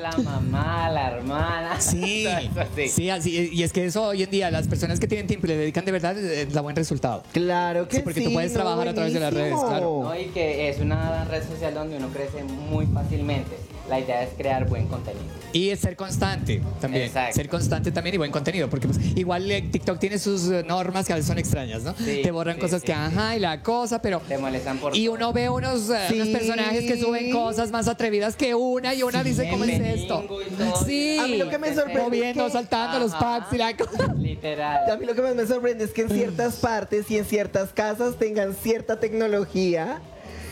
[0.00, 1.76] La mamá, la hermana.
[1.80, 2.88] Sí, así.
[2.88, 5.50] sí, así, y es que eso hoy en día, las personas que tienen tiempo y
[5.50, 7.22] le dedican de verdad, eh, da buen resultado.
[7.32, 8.02] Claro que Sí, sí.
[8.04, 10.02] porque tú puedes trabajar a través de las redes, claro.
[10.04, 10.18] ¿no?
[10.20, 13.56] Y que es una red social donde uno crece muy fácilmente.
[13.88, 15.24] La idea es crear buen contenido.
[15.52, 17.04] Y es ser constante también.
[17.04, 17.36] Exacto.
[17.36, 18.68] Ser constante también y buen contenido.
[18.68, 21.94] Porque pues, igual eh, TikTok tiene sus eh, normas que a veces son extrañas, ¿no?
[21.96, 22.98] Sí, Te borran sí, cosas sí, que, sí.
[22.98, 24.20] ajá, y la cosa, pero.
[24.26, 25.14] Te molestan por Y todo.
[25.14, 26.14] uno ve unos, eh, Sí.
[26.16, 30.26] unos personajes que suben cosas más atrevidas que una y una dice, ¿cómo es esto?
[30.84, 31.18] Sí.
[31.20, 33.20] A mí lo que me sorprende Moviendo, es que- saltando los Ajá.
[33.40, 34.04] packs y la cosa.
[34.10, 34.98] A Literal.
[34.98, 38.16] mí lo que más me sorprende es que en ciertas partes y en ciertas casas
[38.18, 40.00] tengan cierta tecnología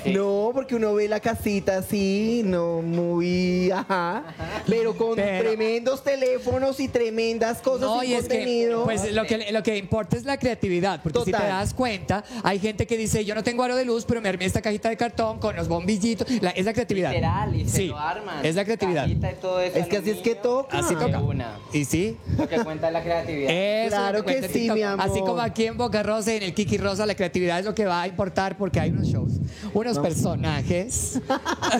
[0.04, 0.12] Sí.
[0.12, 4.22] No, porque uno ve la casita así, no muy, ajá,
[4.66, 8.84] pero con Pero- tremendos teléfonos y tremendas cosas No, y es que, contenido.
[8.84, 12.58] pues lo que, lo que importa es la creatividad, porque si te das cuenta, hay
[12.58, 14.96] gente que dice, yo no tengo aro de luz, pero me armé esta cajita de
[14.96, 16.28] cartón con los bombillitos.
[16.42, 17.10] La- es la creatividad.
[17.10, 18.44] Literal, y se sí, lo arman.
[18.44, 19.02] es la creatividad.
[19.04, 20.78] Cajita y todo eso es que así es que toca.
[20.78, 21.18] Así toca.
[21.20, 21.58] una.
[21.72, 22.16] Y sí.
[22.36, 23.50] Lo que cuenta es la creatividad.
[23.50, 25.06] Eso Claro es lo que sí, mi amor.
[25.06, 27.74] Así como aquí en Boca Rosa y en el Kiki Rosa, la creatividad es lo
[27.74, 29.32] que va a importar porque hay unos shows,
[29.72, 31.20] unos personajes,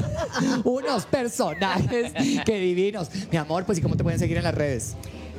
[0.65, 2.13] unos personajes
[2.45, 3.09] que divinos.
[3.31, 4.97] Mi amor, pues ¿y cómo te pueden seguir en las redes?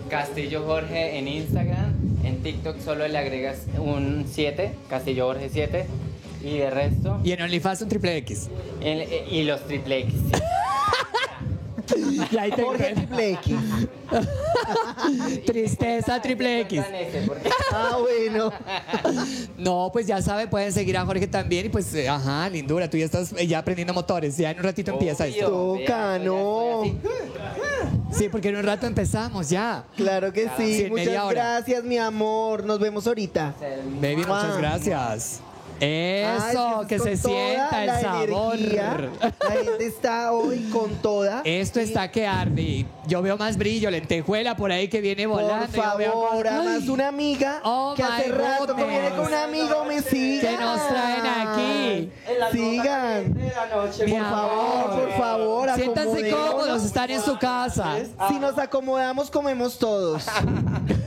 [0.10, 1.94] Castillo Jorge en Instagram.
[2.24, 5.86] En TikTok solo le agregas un 7, Castillo Jorge 7.
[6.44, 8.50] Y de resto, Y en OnlyFans un triple X.
[8.82, 10.14] el- y los triple X.
[11.94, 13.56] Y ahí te Jorge Triple X.
[15.46, 16.82] Tristeza triple X.
[17.72, 18.52] Ah, bueno.
[19.58, 22.96] No, pues ya sabe, pueden seguir a Jorge también y pues, eh, ajá, lindura, tú
[22.98, 25.50] ya estás eh, ya aprendiendo motores, ya en un ratito empieza esto.
[25.50, 26.84] Toca, no.
[28.12, 29.84] Sí, porque en un rato empezamos ya.
[29.98, 30.76] Claro que sí.
[30.76, 31.34] Sí, en media Muchas hora.
[31.54, 32.64] gracias, mi amor.
[32.64, 33.56] Nos vemos ahorita.
[34.02, 35.42] Baby, muchas gracias.
[35.80, 38.56] Eso, Ay, que se sienta el la sabor.
[38.56, 39.10] energía.
[39.40, 41.42] La gente está hoy con toda.
[41.44, 42.86] Esto está que arde.
[43.08, 45.68] Yo veo más brillo, lentejuela por ahí que viene Por volando.
[45.98, 50.02] Veo favor, además una amiga Oh que hace rato que viene con un amigo me
[50.02, 50.50] siga.
[50.50, 52.12] Que nos traen aquí.
[52.52, 53.34] Sigan.
[53.34, 57.96] Por favor, por favor, Siéntanse cómodos, están en su casa.
[58.30, 60.26] Si nos acomodamos, comemos todos.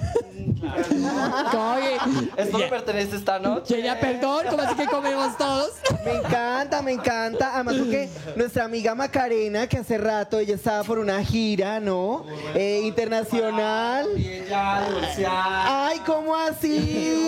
[0.63, 1.99] Oye,
[2.37, 3.77] Esto ya- pertenece esta noche.
[3.77, 5.71] que ya perdón, ¿cómo así que comemos todos?
[6.05, 7.55] Me encanta, me encanta.
[7.55, 12.25] Además, porque nuestra amiga Macarena, que hace rato ella estaba por una gira, ¿no?
[12.55, 14.07] Eh, internacional.
[14.17, 15.87] Ella.
[15.87, 17.25] Ay, ¿cómo así?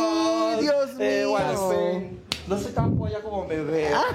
[0.61, 2.20] Dios mío.
[2.51, 3.97] No soy tan polla como me veo.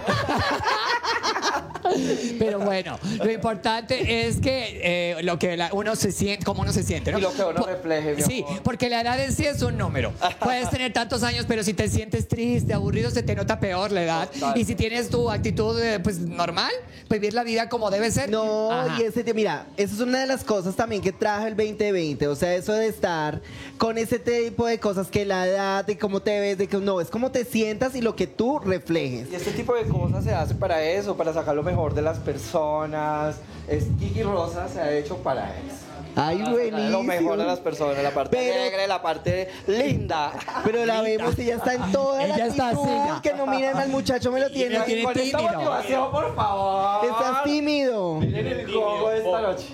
[2.39, 4.81] Pero bueno, lo importante es que
[5.19, 7.19] eh, lo que la- uno se siente, como uno se siente, ¿no?
[7.19, 8.61] Y lo que uno refleje, mi Sí, amor.
[8.63, 10.11] porque la edad en sí es un número.
[10.41, 14.03] Puedes tener tantos años, pero si te sientes triste, aburrido, se te nota peor la
[14.03, 14.29] edad.
[14.29, 14.57] Total.
[14.57, 16.71] Y si tienes tu actitud, eh, pues normal,
[17.07, 18.29] pues vivir la vida como debe ser.
[18.29, 18.97] No, Ajá.
[18.99, 22.27] y ese, mira, eso es una de las cosas también que trajo el 2020.
[22.27, 23.41] O sea, eso de estar
[23.77, 26.99] con ese tipo de cosas que la edad, de cómo te ves, de que no,
[26.99, 29.31] es cómo te sientas y lo que tú reflejes.
[29.31, 32.17] Y este tipo de cosas se hace para eso, para sacar lo mejor de las
[32.19, 33.37] personas.
[33.67, 35.75] Es Kiki Rosa se ha hecho para eso.
[36.17, 36.89] Ay, buenísimo.
[36.91, 40.31] Lo mejor de las personas, la parte Pero- alegre, la parte linda.
[40.63, 43.21] Pero la vemos, ella está en toda Ella la está actitud, así, ya.
[43.21, 44.79] que no miren al muchacho, me lo tiene.
[44.81, 45.57] tiene Con esta tímido.
[45.59, 47.05] motivación, por favor.
[47.05, 48.15] Estás tímido.
[48.21, 49.65] Miren el juego de esta noche.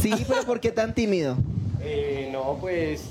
[0.00, 1.36] Sí, pero ¿por qué tan tímido?
[1.80, 3.02] Eh, no, pues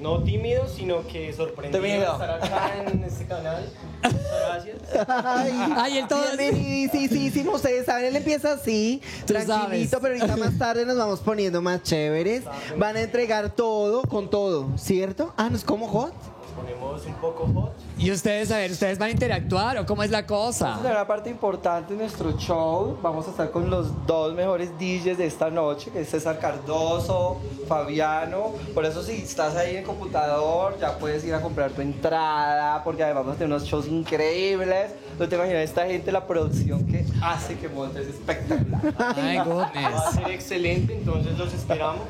[0.00, 3.68] no tímido, sino que sorprendido de estar acá en este canal.
[4.02, 4.76] Gracias.
[5.08, 7.52] Ay, Ay, el todo- Bienvenidísimo.
[7.52, 9.98] Ustedes saben, él empieza así, Tú tranquilito, sabes.
[10.00, 12.44] pero ahorita más tarde nos vamos poniendo más chéveres.
[12.76, 15.32] Van a entregar todo con todo, ¿cierto?
[15.36, 16.12] Ah, ¿no es como hot?
[16.56, 17.72] Ponemos un poco hot.
[17.98, 20.74] Y ustedes, a ver, ¿ustedes van a interactuar o cómo es la cosa?
[20.74, 22.98] Esta es una parte importante de nuestro show.
[23.00, 27.40] Vamos a estar con los dos mejores DJs de esta noche, que es César Cardoso,
[27.68, 28.54] Fabiano.
[28.74, 33.24] Por eso si estás ahí computador, ya puedes ir a comprar tu entrada, porque además
[33.24, 34.92] vamos a tener unos shows increíbles.
[35.18, 38.94] No te imaginas esta gente, la producción que hace que montes es espectacular.
[39.16, 40.02] Ay, Va a goodness.
[40.14, 42.02] ser excelente, entonces los esperamos.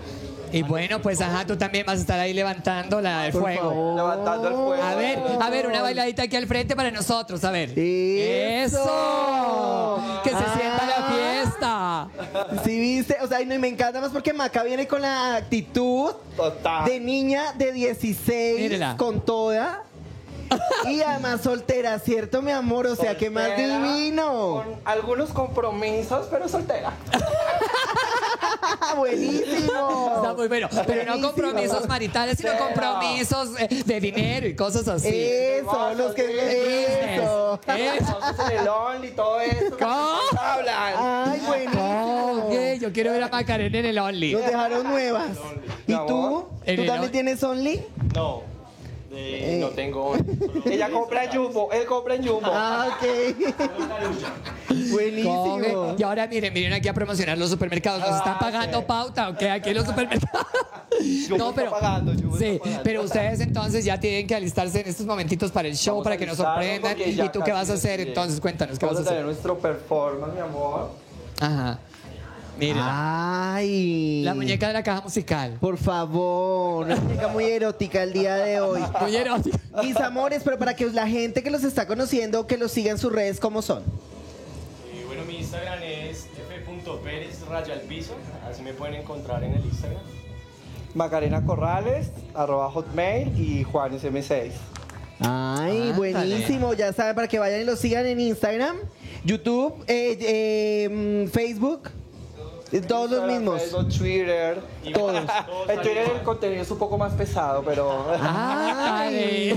[0.50, 3.68] Y bueno, pues ajá, tú también vas a estar ahí levantando la, el Por fuego.
[3.68, 3.96] favor.
[3.96, 4.82] Levantando el fuego.
[4.82, 7.78] A ver, a ver, una bailadita aquí al frente para nosotros, a ver.
[7.78, 8.80] ¡Eso!
[10.24, 10.54] Que se Ah.
[10.56, 10.97] sienta la
[11.58, 12.08] fiesta.
[12.64, 15.36] Sí, viste, o sea, y no- y me encanta más porque Maca viene con la
[15.36, 16.84] actitud Total.
[16.84, 18.96] de niña de 16 Mírela.
[18.96, 19.82] con toda.
[20.86, 22.86] Y además soltera, ¿cierto, mi amor?
[22.86, 24.64] O sea, que más Soltera, divino.
[24.64, 26.92] Con algunos compromisos, pero soltera.
[28.96, 30.12] Buenísimo.
[30.16, 30.68] Está muy bueno.
[30.86, 31.22] Pero no Buenísimo.
[31.22, 32.64] compromisos maritales, sino Cero.
[32.66, 35.08] compromisos eh, de dinero y cosas así.
[35.08, 36.24] Eso, los que
[37.16, 37.60] eso.
[37.60, 37.60] Eso.
[37.66, 39.76] Entonces el Only, todo eso.
[39.78, 40.18] ¿Cómo?
[40.38, 40.94] Hablan.
[40.98, 42.44] Ay, buenísimo.
[42.46, 44.32] Ok, yo quiero ver a Macarena en el Only.
[44.32, 45.30] Nos dejaron nuevas.
[45.86, 46.46] ¿Y tú?
[46.64, 47.82] En ¿Tú también tienes Only?
[48.14, 48.42] No,
[49.18, 50.14] de- no tengo.
[50.64, 52.50] Ella compra en Jumbo, él compra en Jumbo.
[52.52, 53.36] Ah, ok.
[54.90, 55.94] Buenísimo.
[55.98, 58.00] Y ahora miren, miren aquí a promocionar los supermercados.
[58.00, 58.84] Nos están Ah, pagando sí.
[58.86, 59.42] pauta, ¿ok?
[59.44, 60.46] Aquí los supermercados.
[61.70, 65.76] Pagando, Jumbo sí, pero ustedes entonces ya tienen que alistarse en estos momentitos para el
[65.76, 66.96] show, Vamos para que nos sorprendan.
[66.98, 68.40] ¿Y tú qué vas a hacer entonces?
[68.40, 69.26] Cuéntanos, ¿qué vas Vamos a a tener hacer?
[69.26, 70.90] nuestro performance, mi amor.
[71.40, 71.78] Ajá.
[72.58, 74.22] Miren, Ay.
[74.24, 75.58] la muñeca de la caja musical.
[75.60, 78.82] Por favor, una muñeca muy erótica el día de hoy.
[79.00, 79.58] Muy erótica.
[79.82, 82.98] Mis amores, pero para que la gente que los está conociendo, que los siga en
[82.98, 83.84] sus redes, ¿cómo son?
[85.48, 88.12] Instagram es f.pérez raya al piso.
[88.46, 90.02] Así me pueden encontrar en el Instagram.
[90.94, 94.50] Macarena Corrales, arroba hotmail y Juanes M6.
[95.20, 96.74] Ay, buenísimo.
[96.74, 98.76] Ya saben, para que vayan y lo sigan en Instagram,
[99.24, 100.88] YouTube, eh, eh,
[101.26, 101.88] mm, Facebook.
[102.86, 103.62] Todos los mismos.
[103.62, 104.60] Facebook, Twitter.
[104.94, 105.22] Todos.
[105.68, 108.04] En Twitter el contenido es un poco más pesado, pero...
[108.20, 109.50] Ay,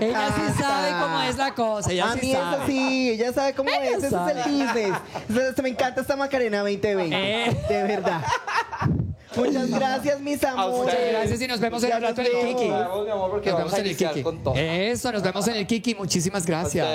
[0.00, 1.90] ella sí sabe cómo es la cosa.
[1.92, 2.66] Ella a sí mí eso sabe.
[2.66, 4.32] sí, ella sabe cómo Ella es, ese sabe.
[4.40, 4.96] es el business.
[5.28, 7.56] Entonces, me encanta esta Macarena 2020, Eh.
[7.68, 8.20] de verdad.
[9.36, 10.78] Muchas gracias, mis amores.
[10.94, 12.32] Muchas gracias y nos vemos en un rato en el.
[12.56, 12.68] Kiki.
[12.68, 14.24] Nos vemos, en el Kiki.
[14.56, 15.94] Eso, nos vemos en el Kiki.
[15.94, 16.86] Muchísimas gracias.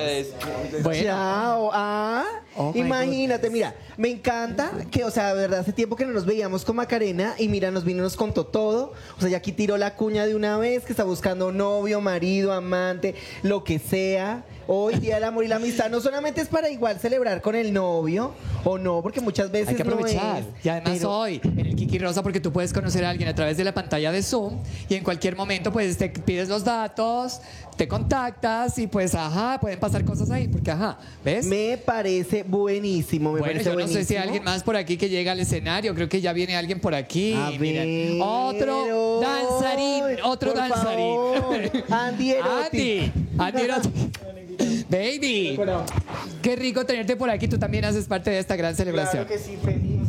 [0.81, 1.69] Bueno, Chao.
[1.71, 6.13] Ah, Oh imagínate, mira, me encanta que, o sea, de verdad, hace tiempo que no
[6.13, 8.93] nos veíamos con Macarena y mira, nos vino y nos contó todo.
[9.17, 12.53] O sea, ya aquí tiró la cuña de una vez, que está buscando novio, marido,
[12.53, 14.43] amante, lo que sea.
[14.65, 17.73] Hoy, Día del Amor y la Amistad, no solamente es para igual celebrar con el
[17.73, 20.41] novio, o no, porque muchas veces hay que aprovechar.
[20.41, 20.65] no es.
[20.65, 23.35] y además pero- hoy, en el Kiki Rosa, porque tú puedes conocer a alguien a
[23.35, 27.41] través de la pantalla de Zoom y en cualquier momento, pues te pides los datos,
[27.75, 31.45] te contactas y pues, ajá, pueden pasar cosas ahí, porque, ajá, ¿ves?
[31.45, 34.97] Me parece buenísimo, me bueno, parece yo no sé si hay alguien más por aquí
[34.97, 35.93] que llega al escenario.
[35.95, 37.33] Creo que ya viene alguien por aquí.
[37.33, 40.17] A ver, Otro danzarín.
[40.23, 41.15] Otro por danzarín.
[41.15, 42.73] favor, Andy Erotic.
[42.73, 43.11] Andy.
[43.37, 43.91] Andy Erotic.
[44.89, 45.59] Baby.
[46.41, 47.47] Qué rico tenerte por aquí.
[47.47, 49.25] Tú también haces parte de esta gran celebración.
[49.25, 50.02] Claro que sí, feliz,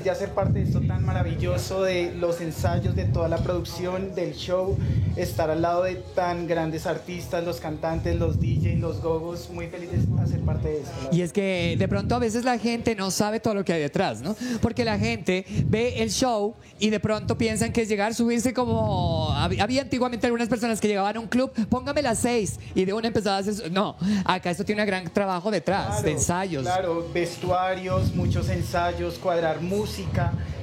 [0.00, 4.14] feliz de hacer parte de esto tan maravilloso, de los ensayos, de toda la producción,
[4.14, 4.76] del show,
[5.16, 9.90] estar al lado de tan grandes artistas, los cantantes, los DJs, los gogos, muy feliz
[9.92, 10.90] de hacer parte de esto.
[11.12, 13.80] Y es que de pronto a veces la gente no sabe todo lo que hay
[13.80, 14.34] detrás, ¿no?
[14.62, 19.30] Porque la gente ve el show y de pronto piensan que es llegar, subirse como...
[19.34, 22.92] hab- Había antiguamente algunas personas que llegaban a un club, póngame las seis, y de
[22.94, 23.70] una empezaba a hacer...
[23.70, 26.62] No, acá esto tiene un gran trabajo detrás, Claro, de ensayos.
[26.62, 29.89] Claro, vestuarios, muchos ensayos, cuadrar música,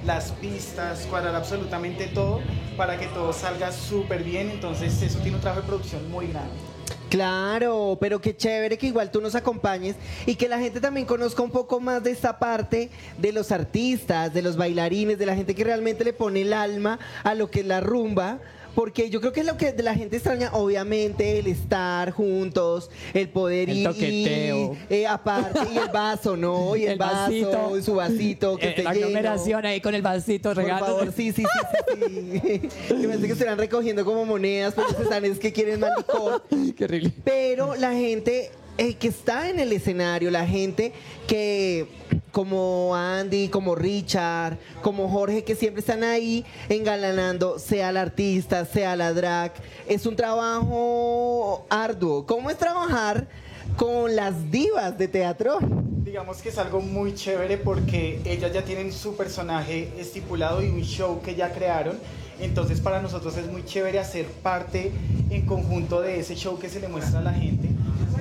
[0.06, 2.40] las pistas, cuadrar absolutamente todo
[2.78, 4.50] para que todo salga súper bien.
[4.50, 6.54] Entonces eso tiene un trabajo de producción muy grande.
[7.10, 11.42] Claro, pero qué chévere que igual tú nos acompañes y que la gente también conozca
[11.42, 15.56] un poco más de esta parte de los artistas, de los bailarines, de la gente
[15.56, 18.40] que realmente le pone el alma a lo que es la rumba.
[18.78, 23.28] Porque yo creo que es lo que la gente extraña, obviamente, el estar juntos, el
[23.28, 24.78] poder El ir, toqueteo.
[24.88, 26.76] eh, aparte, y el vaso, ¿no?
[26.78, 27.78] Y el, El vaso, vasito.
[27.80, 29.06] y su vasito, que Eh, esté la lleno.
[29.08, 30.86] aglomeración ahí con el vasito Por regalo.
[30.86, 32.60] favor, sí, sí, sí, sí, sí.
[33.02, 36.44] que parece que estarán recogiendo como monedas, pero se están es que quieren más licor.
[36.76, 37.12] Qué horrible.
[37.24, 40.94] Pero la gente eh, que está en el escenario, la gente
[41.28, 41.88] que
[42.32, 48.96] como Andy, como Richard, como Jorge, que siempre están ahí engalanando, sea el artista, sea
[48.96, 49.54] la drag,
[49.88, 52.26] es un trabajo arduo.
[52.28, 53.28] ¿Cómo es trabajar
[53.76, 55.58] con las divas de teatro?
[56.04, 60.84] Digamos que es algo muy chévere porque ellas ya tienen su personaje estipulado y un
[60.84, 61.98] show que ya crearon.
[62.40, 64.92] Entonces para nosotros es muy chévere hacer parte
[65.30, 67.68] en conjunto de ese show que se le muestra a la gente,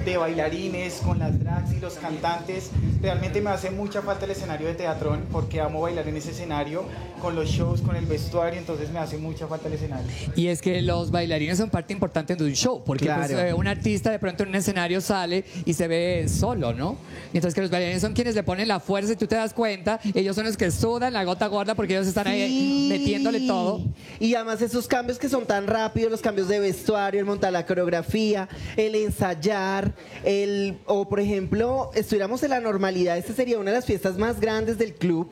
[0.07, 2.71] de bailarines, con las drags y los cantantes.
[3.03, 6.85] Realmente me hace mucha falta el escenario de teatrón porque amo bailar en ese escenario,
[7.21, 10.07] con los shows, con el vestuario, entonces me hace mucha falta el escenario.
[10.37, 13.41] Y es que los bailarines son parte importante de un show, porque pues, Claro.
[13.41, 16.97] eh, un artista de pronto en un escenario sale y se ve solo, ¿no?
[17.35, 19.99] Entonces que los bailarines son quienes le ponen la fuerza y tú te das cuenta,
[20.15, 22.87] ellos son los que sudan la gota gorda porque ellos están ahí Sí.
[22.91, 23.83] metiéndole todo.
[24.21, 27.67] Y además esos cambios que son tan rápidos, los cambios de vestuario, el montar la
[27.67, 29.93] coreografía, el ensayar,
[30.25, 34.41] el o por ejemplo, estuviéramos en la normalidad, esta sería una de las fiestas más
[34.41, 35.29] grandes del club.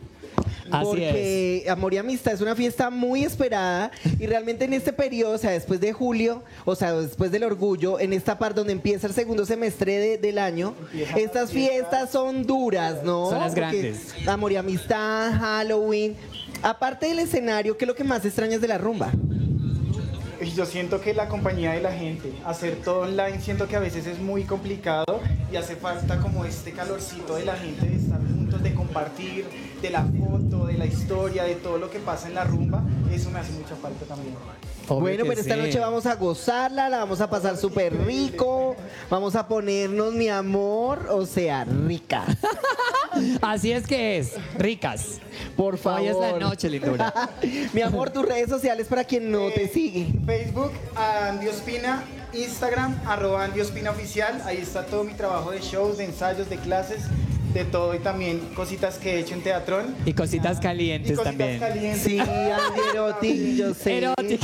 [0.71, 5.35] Así porque Amor y Amistad es una fiesta muy esperada y realmente en este periodo,
[5.35, 9.07] o sea, después de julio, o sea, después del orgullo, en esta parte donde empieza
[9.07, 10.75] el segundo semestre de- del año,
[11.17, 13.31] estas fiestas son duras, ¿no?
[13.31, 14.01] Son las Porque grandes.
[14.27, 16.17] Amor y Amistad, Halloween.
[16.63, 19.13] Aparte del escenario, ¿qué es lo que más extrañas de la rumba?
[20.53, 24.07] Yo siento que la compañía de la gente, hacer todo online, siento que a veces
[24.07, 28.63] es muy complicado y hace falta como este calorcito de la gente de estar juntos,
[28.63, 29.47] de compartir,
[29.81, 32.83] de la foto, de la historia, de todo lo que pasa en la rumba.
[33.13, 34.35] Eso me hace mucha falta también.
[34.87, 35.61] Obvio bueno, pero esta sí.
[35.61, 38.77] noche vamos a gozarla, la vamos a pasar súper rico,
[39.09, 42.25] vamos a ponernos, mi amor, o sea, rica.
[43.41, 45.21] Así es que es, ricas.
[45.57, 46.01] Por favor.
[46.01, 47.31] Hoy es la noche, lindura.
[47.73, 50.07] Mi amor, tus redes sociales para quien no te Eh, sigue.
[50.27, 52.03] Facebook, Andy Ospina,
[52.33, 54.41] Instagram, arroba Andy Ospina Oficial.
[54.45, 57.03] Ahí está todo mi trabajo de shows, de ensayos, de clases,
[57.53, 59.95] de todo y también cositas que he hecho en teatrón.
[60.05, 61.61] Y cositas Y calientes cositas también.
[61.61, 62.03] calientes.
[62.03, 63.99] Sí, Andy Erotic, yo sé.
[63.99, 64.43] Erotic,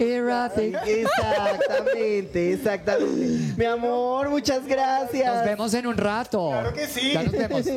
[0.00, 0.76] erotic.
[0.86, 3.54] Exactamente, exactamente.
[3.56, 5.34] Mi amor, muchas gracias.
[5.34, 6.50] Nos vemos en un rato.
[6.50, 7.10] Claro que sí.
[7.14, 7.62] Ya nos vemos.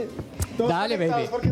[0.55, 1.27] Todos Dale, baby.
[1.29, 1.49] Porque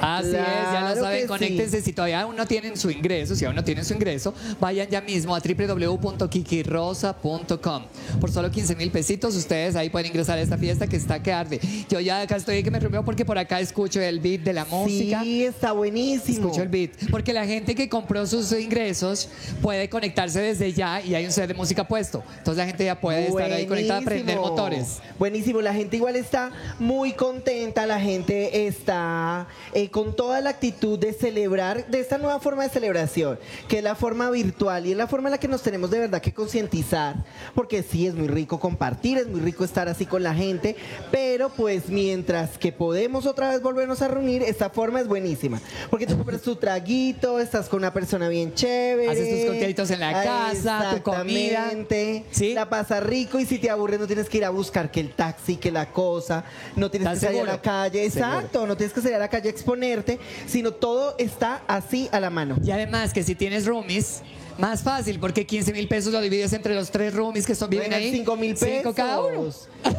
[0.00, 1.78] Así es, ya lo saben, conéctense.
[1.78, 1.84] sí.
[1.86, 5.00] Si todavía aún no tienen su ingreso, si aún no tienen su ingreso, vayan ya
[5.00, 7.82] mismo a www.kikirosa.com.
[8.20, 11.32] Por solo 15 mil pesitos, ustedes ahí pueden ingresar a esta fiesta que está que
[11.32, 11.60] arde.
[11.88, 14.64] Yo ya acá estoy que me rompió porque por acá escucho el beat de la
[14.64, 15.22] música.
[15.22, 16.46] Sí, está buenísimo.
[16.46, 16.90] Escucho el beat.
[17.10, 19.28] Porque la gente que compró sus ingresos
[19.62, 22.22] puede conectarse desde ya y hay un set de música puesto.
[22.38, 24.56] Entonces la gente ya puede estar ahí conectada a prender Buenísimo.
[24.56, 24.98] motores.
[25.18, 30.98] Buenísimo, la gente igual está muy contenta, la gente está eh, con toda la actitud
[30.98, 33.38] de celebrar, de esta nueva forma de celebración,
[33.68, 35.98] que es la forma virtual y es la forma en la que nos tenemos de
[36.00, 37.16] verdad que concientizar,
[37.54, 40.76] porque sí es muy rico compartir, es muy rico estar así con la gente,
[41.10, 46.06] pero pues mientras que podemos otra vez volvernos a reunir, esta forma es buenísima, porque
[46.06, 50.22] tú compras tu traguito, estás con una persona bien chévere, Haces tus coctelitos en la
[50.22, 51.70] casa, tu comida.
[52.30, 52.54] ¿Sí?
[52.54, 55.12] La pasa rico y si te aburres no tienes que ir a buscar que el
[55.12, 56.44] taxi, que la cosa,
[56.74, 58.32] no tienes que ¿Estás salir a la calle, Seguro.
[58.32, 62.30] exacto, no tienes que salir a la calle exponerte, sino todo está así a la
[62.30, 62.56] mano.
[62.64, 64.22] Y además que si tienes roomies,
[64.58, 67.92] más fácil, porque 15 mil pesos lo divides entre los tres roomies que son, viven
[67.92, 68.10] ahí.
[68.12, 68.68] 5 mil pesos.
[68.68, 69.50] Cinco cada uno.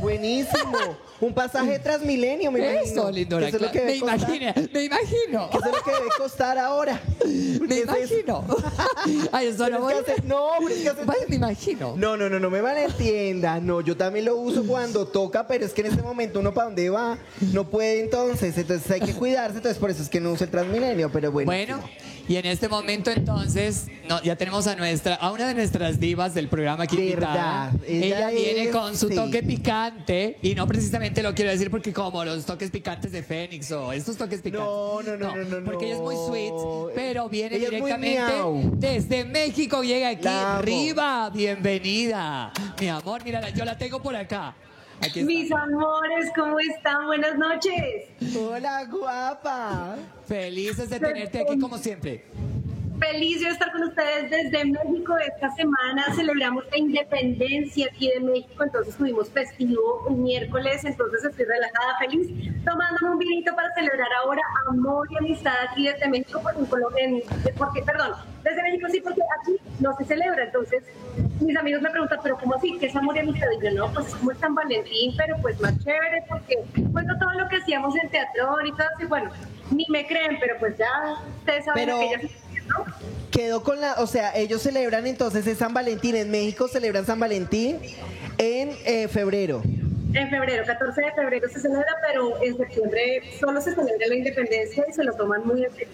[0.02, 0.98] Buenísimo.
[1.20, 2.82] Un pasaje Transmilenio, me imagino.
[2.84, 3.48] Eso, lindura.
[3.48, 5.50] Eso es lo que me imagino, me imagino.
[5.50, 7.02] Eso es lo que debe costar ahora.
[7.26, 8.46] Me ¿Qué es imagino.
[9.32, 10.04] Ay, eso Pero no es voy.
[10.06, 11.94] que hace- no, pero es que hace- Vale, me imagino.
[11.98, 13.60] No, no, no, no me malentienda.
[13.60, 16.68] No, yo también lo uso cuando toca, pero es que en este momento uno para
[16.68, 17.18] dónde va
[17.52, 18.56] no puede entonces.
[18.58, 19.58] Entonces hay que cuidarse.
[19.58, 21.48] Entonces por eso es que no uso el Transmilenio, pero bueno.
[21.48, 21.80] Bueno,
[22.28, 26.34] y en este momento entonces no, ya tenemos a nuestra, a una de nuestras divas
[26.34, 27.72] del programa aquí invitada.
[27.88, 29.16] Ella Ella viene es- con su sí.
[29.16, 33.72] toque picante y no precisamente lo quiero decir porque como los toques picantes de Fénix
[33.72, 34.68] o estos toques picantes.
[34.68, 36.54] No, no, no, no, no, Porque ella es muy sweet,
[36.96, 38.34] pero viene Ella directamente
[38.78, 40.28] desde México, llega aquí.
[40.64, 42.52] Riva, bienvenida.
[42.80, 44.56] Mi amor, mira, yo la tengo por acá.
[45.02, 45.32] Aquí está.
[45.32, 47.06] Mis amores, ¿cómo están?
[47.06, 48.36] Buenas noches.
[48.36, 49.96] Hola, guapa.
[50.28, 52.26] Felices de tenerte aquí como siempre.
[53.00, 55.16] Feliz de estar con ustedes desde México.
[55.18, 61.46] Esta semana celebramos la independencia aquí de México, entonces tuvimos festivo un miércoles, entonces estoy
[61.46, 62.28] relajada, feliz,
[62.66, 67.22] tomándome un vinito para celebrar ahora amor y amistad aquí desde México, porque, en
[67.56, 70.84] porque, perdón, desde México sí, porque aquí no se celebra, entonces
[71.40, 72.78] mis amigos me preguntan, pero ¿cómo así?
[72.80, 73.48] ¿Qué es amor y amistad?
[73.60, 76.56] Y yo, no, pues es como San Valentín, pero pues más chévere, porque
[76.92, 79.30] cuento todo lo que hacíamos en teatro y todo así, bueno,
[79.72, 80.90] ni me creen, pero pues ya
[81.40, 82.47] ustedes saben Pero- que ya.
[83.32, 86.16] Quedó con la, o sea, ellos celebran entonces es San Valentín.
[86.16, 87.80] En México celebran San Valentín
[88.38, 89.62] en eh, febrero.
[90.14, 94.86] En febrero, 14 de febrero se celebra, pero en septiembre solo se celebra la independencia
[94.88, 95.94] y se lo toman muy en serio.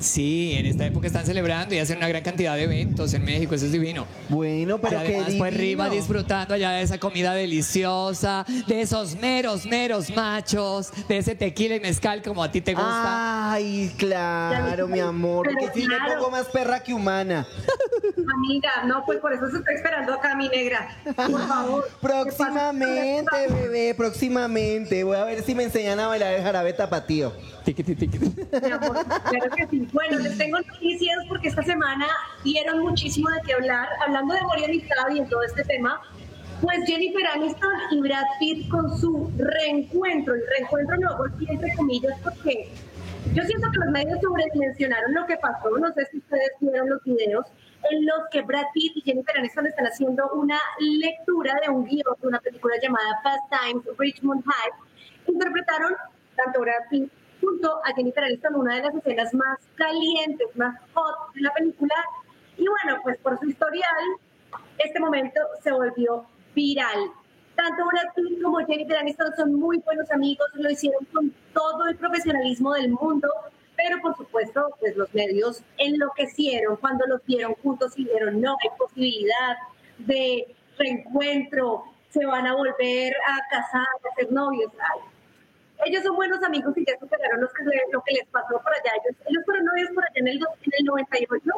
[0.00, 3.54] Sí, en esta época están celebrando y hacen una gran cantidad de eventos en México,
[3.54, 4.06] eso es divino.
[4.28, 5.58] Bueno, Y pero qué además pues divino.
[5.58, 11.76] Riva disfrutando allá de esa comida deliciosa, de esos meros, meros machos, de ese tequila
[11.76, 13.52] y mezcal como a ti te gusta.
[13.52, 15.46] Ay, claro, mi amor.
[15.48, 16.14] Pero Porque sí me claro.
[16.16, 17.46] pongo más perra que humana.
[18.36, 20.88] Amiga, no, pues por eso se estoy esperando acá, mi negra.
[21.16, 21.88] Por favor.
[22.00, 25.02] Próximamente, bebé, próximamente.
[25.04, 27.32] Voy a ver si me enseñan a bailar el jarabe tapatío.
[27.64, 28.26] Tiquiti, tiquiti.
[28.62, 29.87] Mi amor, claro que sí.
[29.92, 32.06] Bueno, les tengo noticias porque esta semana
[32.44, 33.88] dieron muchísimo de qué hablar.
[34.04, 36.02] Hablando de amor y amistad y en todo este tema,
[36.60, 40.36] pues Jennifer Aniston y Brad Pitt con su reencuentro.
[40.36, 42.68] Y reencuentro lo hago entre comillas porque
[43.32, 45.70] yo siento que los medios sobredimensionaron lo que pasó.
[45.78, 47.46] No sé si ustedes vieron los videos
[47.90, 52.14] en los que Brad Pitt y Jennifer Aniston están haciendo una lectura de un guion
[52.20, 54.72] de una película llamada Fast Times Richmond High.
[55.28, 55.94] Interpretaron
[56.36, 57.10] tanto Brad Pitt
[57.40, 61.94] junto a Jennifer Aniston una de las escenas más calientes, más hot de la película.
[62.56, 64.04] Y bueno, pues por su historial,
[64.78, 67.10] este momento se volvió viral.
[67.54, 71.96] Tanto Brad Pitt como Jennifer Aniston son muy buenos amigos, lo hicieron con todo el
[71.96, 73.28] profesionalismo del mundo,
[73.76, 78.70] pero por supuesto, pues los medios enloquecieron cuando los vieron juntos y dijeron, no hay
[78.78, 79.56] posibilidad
[79.98, 84.72] de reencuentro, se van a volver a casar, a ser novios.
[85.86, 88.92] Ellos son buenos amigos y ya superaron los que lo que les pasó por allá.
[89.04, 91.50] Ellos, ellos fueron novios por allá en el, en el 98,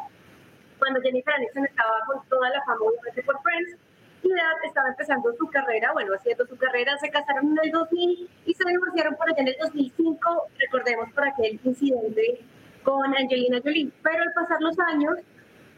[0.79, 3.77] cuando Jennifer Aniston estaba con toda la fama obviamente por Friends.
[4.23, 8.31] y Brad estaba empezando su carrera, bueno, haciendo su carrera, se casaron en el 2000
[8.47, 12.41] y se divorciaron por allá en el 2005, recordemos por aquel incidente
[12.83, 13.91] con Angelina Jolie.
[14.03, 15.17] Pero al pasar los años,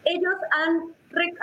[0.04, 0.94] ellos han,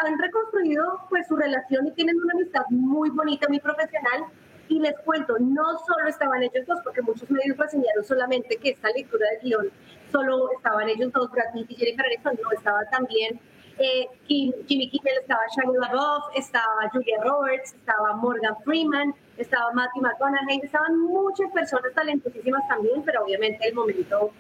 [0.06, 4.26] han reconstruido pues su relación y tienen una amistad muy bonita, muy profesional.
[4.70, 8.90] Y les cuento, no solo estaban ellos dos, porque muchos medios reseñaron solamente que esta
[8.92, 9.70] lectura de guion
[10.12, 13.40] solo estaban ellos dos, Brad Pitt y Jennifer Aniston, no, estaba también
[13.80, 20.04] eh, Kim- Jimmy Kimmel, estaba Shia LaBeouf, estaba Julia Roberts, estaba Morgan Freeman, estaba Matthew
[20.04, 24.32] McConaughey, estaban muchas personas talentosísimas también, pero obviamente el momento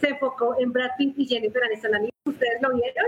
[0.00, 1.94] se enfocó en Brad Pitt y Jennifer Aniston.
[1.94, 3.06] ¿Amigos, ¿Ustedes lo vieron?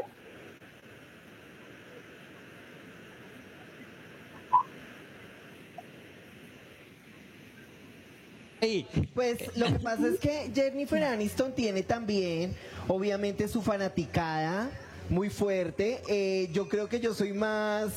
[9.15, 12.55] Pues lo que pasa es que Jennifer Aniston tiene también,
[12.87, 14.71] obviamente, su fanaticada
[15.09, 16.03] muy fuerte.
[16.09, 17.93] Eh, yo creo que yo soy más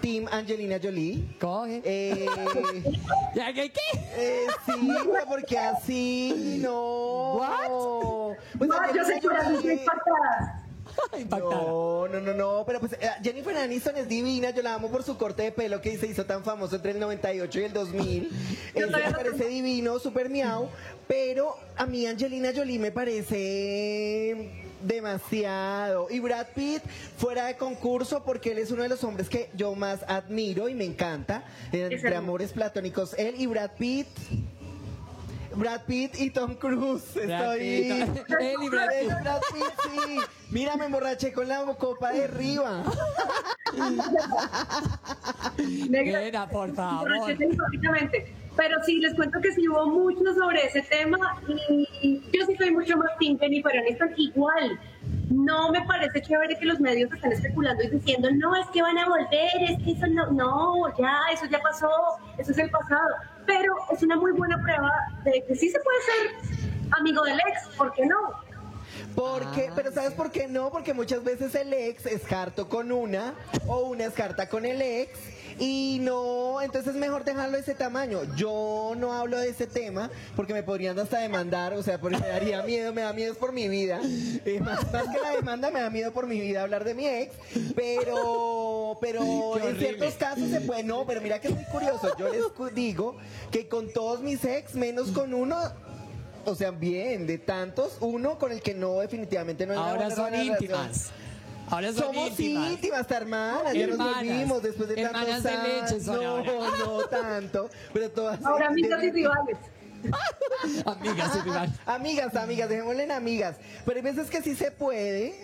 [0.00, 1.24] Team Angelina Jolie.
[1.40, 1.82] Coge.
[1.84, 2.26] Eh,
[3.34, 3.70] ¿Ya qué?
[3.70, 3.98] qué?
[4.16, 4.92] eh, sí,
[5.28, 7.34] porque así no.
[7.34, 8.36] What?
[8.58, 10.55] Pues no, yo sé que estoy impactadas.
[11.28, 15.02] No, no, no, no, pero pues eh, Jennifer Aniston es divina, yo la amo por
[15.02, 18.30] su corte de pelo que se hizo tan famoso entre el 98 y el 2000.
[18.74, 20.68] Eso me parece divino, súper miau,
[21.08, 26.08] pero a mí Angelina Jolie me parece demasiado.
[26.10, 26.82] Y Brad Pitt
[27.16, 30.74] fuera de concurso porque él es uno de los hombres que yo más admiro y
[30.74, 31.44] me encanta.
[31.72, 34.06] Entre amores platónicos, él y Brad Pitt.
[35.56, 37.14] Brad Pitt y Tom Cruise.
[37.14, 37.58] Brad Estoy.
[37.58, 38.30] Pitt.
[38.40, 39.20] Él y Brad Pitt.
[39.22, 40.18] Brad Pitt, sí.
[40.50, 42.82] Mira, me emborraché con la copa de arriba.
[45.88, 47.10] Negra, Nena, por favor.
[48.56, 51.38] Pero sí, les cuento que sí hubo mucho sobre ese tema
[52.00, 54.14] y yo sí soy mucho más team Jennifer Aniston.
[54.16, 54.80] Igual,
[55.28, 58.96] no me parece chévere que los medios estén especulando y diciendo, no, es que van
[58.96, 61.90] a volver, es que eso no, no, ya, eso ya pasó,
[62.38, 63.14] eso es el pasado.
[63.46, 64.90] Pero es una muy buena prueba
[65.24, 66.56] de que sí se puede ser
[66.98, 68.16] amigo del ex, ¿por qué no?
[69.14, 70.70] Porque, Ah, pero ¿sabes por qué no?
[70.70, 73.34] Porque muchas veces el ex es harto con una
[73.66, 75.18] o una es harta con el ex
[75.58, 78.20] y no, entonces es mejor dejarlo de ese tamaño.
[78.36, 82.28] Yo no hablo de ese tema porque me podrían hasta demandar, o sea, porque me
[82.28, 84.00] daría miedo, me da miedo por mi vida.
[84.44, 87.06] Eh, más, más que la demanda me da miedo por mi vida hablar de mi
[87.06, 87.34] ex,
[87.74, 92.16] pero, pero en ciertos casos se puede, no, pero mira que es muy curioso.
[92.18, 93.16] Yo les digo
[93.50, 95.58] que con todos mis ex, menos con uno,
[96.44, 100.14] o sea, bien, de tantos, uno con el que no, definitivamente no una Ahora buena
[100.14, 101.16] son relación.
[101.70, 102.72] Ahora son Somos íntimas.
[102.72, 105.90] íntimas, hermanas, ya nos volvimos después de Hermanas tantos de años.
[105.90, 106.52] leche son no, ahora.
[106.78, 108.44] no tanto, pero todas.
[108.44, 109.56] Ahora amigas y rivales.
[110.84, 111.74] Amigas y rivales.
[111.86, 113.56] Amigas, amigas, dejémosle en amigas.
[113.84, 115.34] Pero hay veces que sí se puede,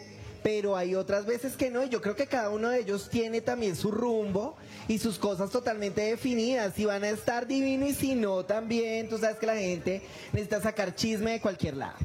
[0.44, 1.82] pero hay otras veces que no.
[1.82, 4.56] Y yo creo que cada uno de ellos tiene también su rumbo
[4.86, 6.74] y sus cosas totalmente definidas.
[6.76, 9.08] Si van a estar divinos y si no, también.
[9.08, 10.02] Tú sabes que la gente
[10.32, 11.96] necesita sacar chisme de cualquier lado.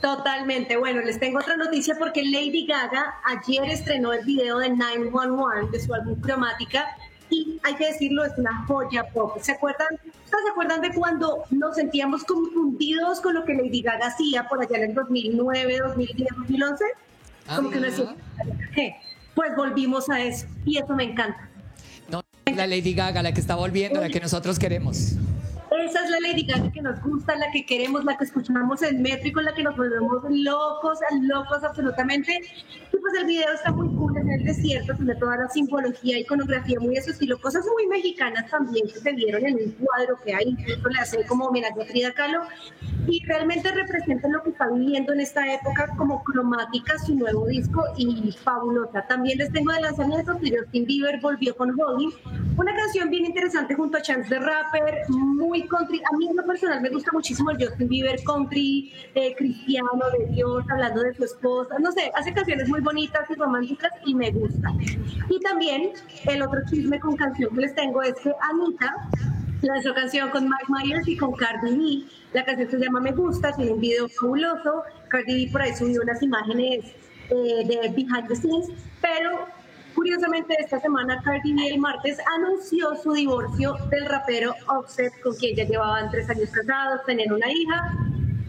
[0.00, 0.76] Totalmente.
[0.76, 5.80] Bueno, les tengo otra noticia porque Lady Gaga ayer estrenó el video de 911 de
[5.80, 6.96] su álbum Cromática
[7.28, 9.36] y hay que decirlo, es una joya pop.
[9.40, 9.88] ¿Se acuerdan?
[9.92, 14.62] ¿Ustedes se acuerdan de cuando nos sentíamos confundidos con lo que Lady Gaga hacía por
[14.62, 16.84] allá en el 2009, 2010, 2011?
[17.54, 18.14] Como que uno decía,
[18.74, 18.96] ¿qué?
[19.34, 21.48] Pues volvimos a eso y eso me encanta.
[22.08, 25.14] No, la Lady Gaga, la que está volviendo, la que nosotros queremos.
[25.84, 29.02] Esa es la Lady Gaga que nos gusta, la que queremos, la que escuchamos en
[29.32, 32.40] con la que nos volvemos locos, locos absolutamente.
[32.92, 36.78] Y pues el video está muy cool en el desierto, tiene toda la simbología, iconografía
[36.80, 40.34] muy de su estilo, cosas muy mexicanas también que se vieron en un cuadro que
[40.34, 42.42] hay, incluso le hace como homenaje a Frida Kahlo.
[43.06, 47.82] Y realmente representa lo que está viviendo en esta época como cromática, su nuevo disco
[47.96, 49.06] y fabulosa.
[49.06, 52.12] También les tengo de lanzamiento que Justin Bieber volvió con Holly,
[52.56, 56.02] una canción bien interesante junto a Chance the Rapper, muy country.
[56.12, 60.26] A mí en lo personal me gusta muchísimo el Justin Bieber country, eh, cristiano, de
[60.34, 61.78] Dios, hablando de su esposa.
[61.78, 64.70] No sé, hace canciones muy bonitas y románticas y me gusta.
[65.28, 65.92] Y también
[66.26, 69.08] el otro chisme con canción que les tengo es que Anita
[69.62, 72.12] lanzó canción con Mike Myers y con Cardi B.
[72.32, 74.82] La canción se llama Me Gusta, tiene un video fabuloso.
[75.08, 76.84] Cardi B por ahí subió unas imágenes
[77.30, 78.68] eh, de behind the scenes,
[79.00, 79.46] pero
[79.94, 85.56] curiosamente esta semana Cardi B el martes anunció su divorcio del rapero Offset, con quien
[85.56, 87.96] ya llevaban tres años casados, tenían una hija.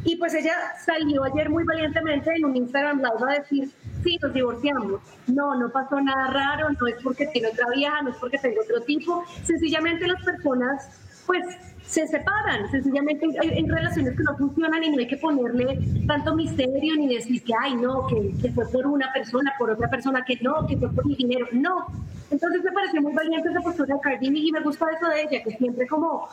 [0.04, 3.70] Y pues ella salió ayer muy valientemente en un Instagram Live a decir,
[4.04, 5.02] sí, nos divorciamos.
[5.28, 8.62] No, no pasó nada raro, no es porque tiene otra vieja, no es porque tengo
[8.62, 9.24] otro tipo.
[9.44, 11.44] Sencillamente las personas, pues,
[11.92, 12.72] se separan.
[12.72, 15.78] Sencillamente hay, hay relaciones que no funcionan y no hay que ponerle
[16.08, 19.90] tanto misterio ni decir que, ay, no, que, que fue por una persona, por otra
[19.90, 21.48] persona, que no, que fue por mi dinero.
[21.52, 21.88] No,
[22.30, 25.22] Entonces me pareció muy valiente esa postura de Cardi B y me gusta eso de
[25.24, 26.30] ella, que siempre como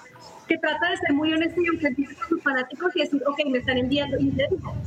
[0.46, 3.58] que trata de ser muy honesta y auténtica con sus fanáticos y decir, ok, me
[3.58, 4.32] están enviando, y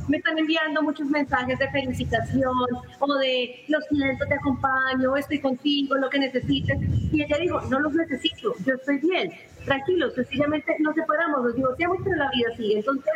[0.08, 2.52] me están enviando muchos mensajes de felicitación
[2.98, 6.78] o de los siento, te acompaño, estoy contigo, lo que necesites.
[7.12, 9.32] Y ella dijo, no los necesito, yo estoy bien,
[9.64, 12.78] tranquilo, sencillamente nos separamos, nos divorciamos, pero la vida sigue.
[12.78, 13.12] Entonces,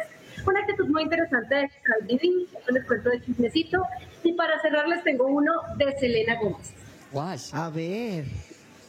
[0.46, 3.82] una actitud muy interesante de Cardi B, les cuento de chismecito.
[4.22, 6.74] Y para cerrar les tengo uno de Selena Gómez.
[7.54, 8.24] A ver.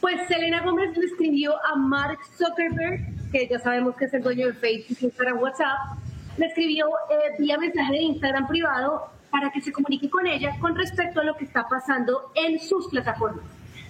[0.00, 3.00] Pues Selena Gómez le escribió a Mark Zuckerberg,
[3.32, 5.98] que ya sabemos que es el dueño de Facebook, Instagram, WhatsApp,
[6.36, 10.76] le escribió eh, vía mensaje de Instagram privado para que se comunique con ella con
[10.76, 13.44] respecto a lo que está pasando en sus plataformas.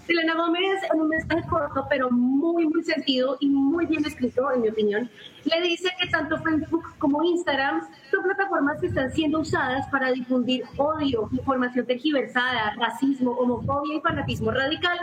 [0.08, 4.62] Selena Gómez, en un mensaje corto, pero muy, muy sentido y muy bien escrito, en
[4.62, 5.10] mi opinión,
[5.44, 10.64] le dice que tanto Facebook como Instagram son plataformas que están siendo usadas para difundir
[10.78, 14.98] odio, información tergiversada, racismo, homofobia y fanatismo radical.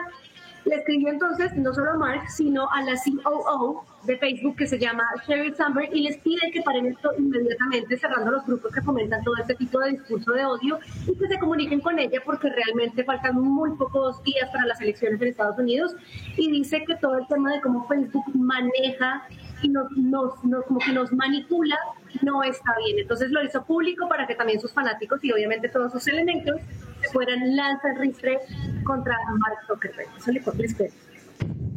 [0.65, 2.93] Le escribió entonces no solo a Mark, sino a la
[3.23, 7.97] COO de Facebook que se llama Sheryl Sandberg y les pide que paren esto inmediatamente
[7.97, 11.39] cerrando los grupos que fomentan todo este tipo de discurso de odio y que se
[11.39, 15.95] comuniquen con ella porque realmente faltan muy pocos días para las elecciones en Estados Unidos
[16.37, 19.23] y dice que todo el tema de cómo Facebook maneja
[19.61, 21.75] y nos, nos, nos- como que nos manipula
[22.21, 22.99] no está bien.
[22.99, 26.61] Entonces lo hizo público para que también sus fanáticos y obviamente todos sus elementos
[27.11, 28.39] fueran lanzar ristre
[28.83, 30.09] contra Mark Zuckerberg.
[30.17, 30.41] Eso le.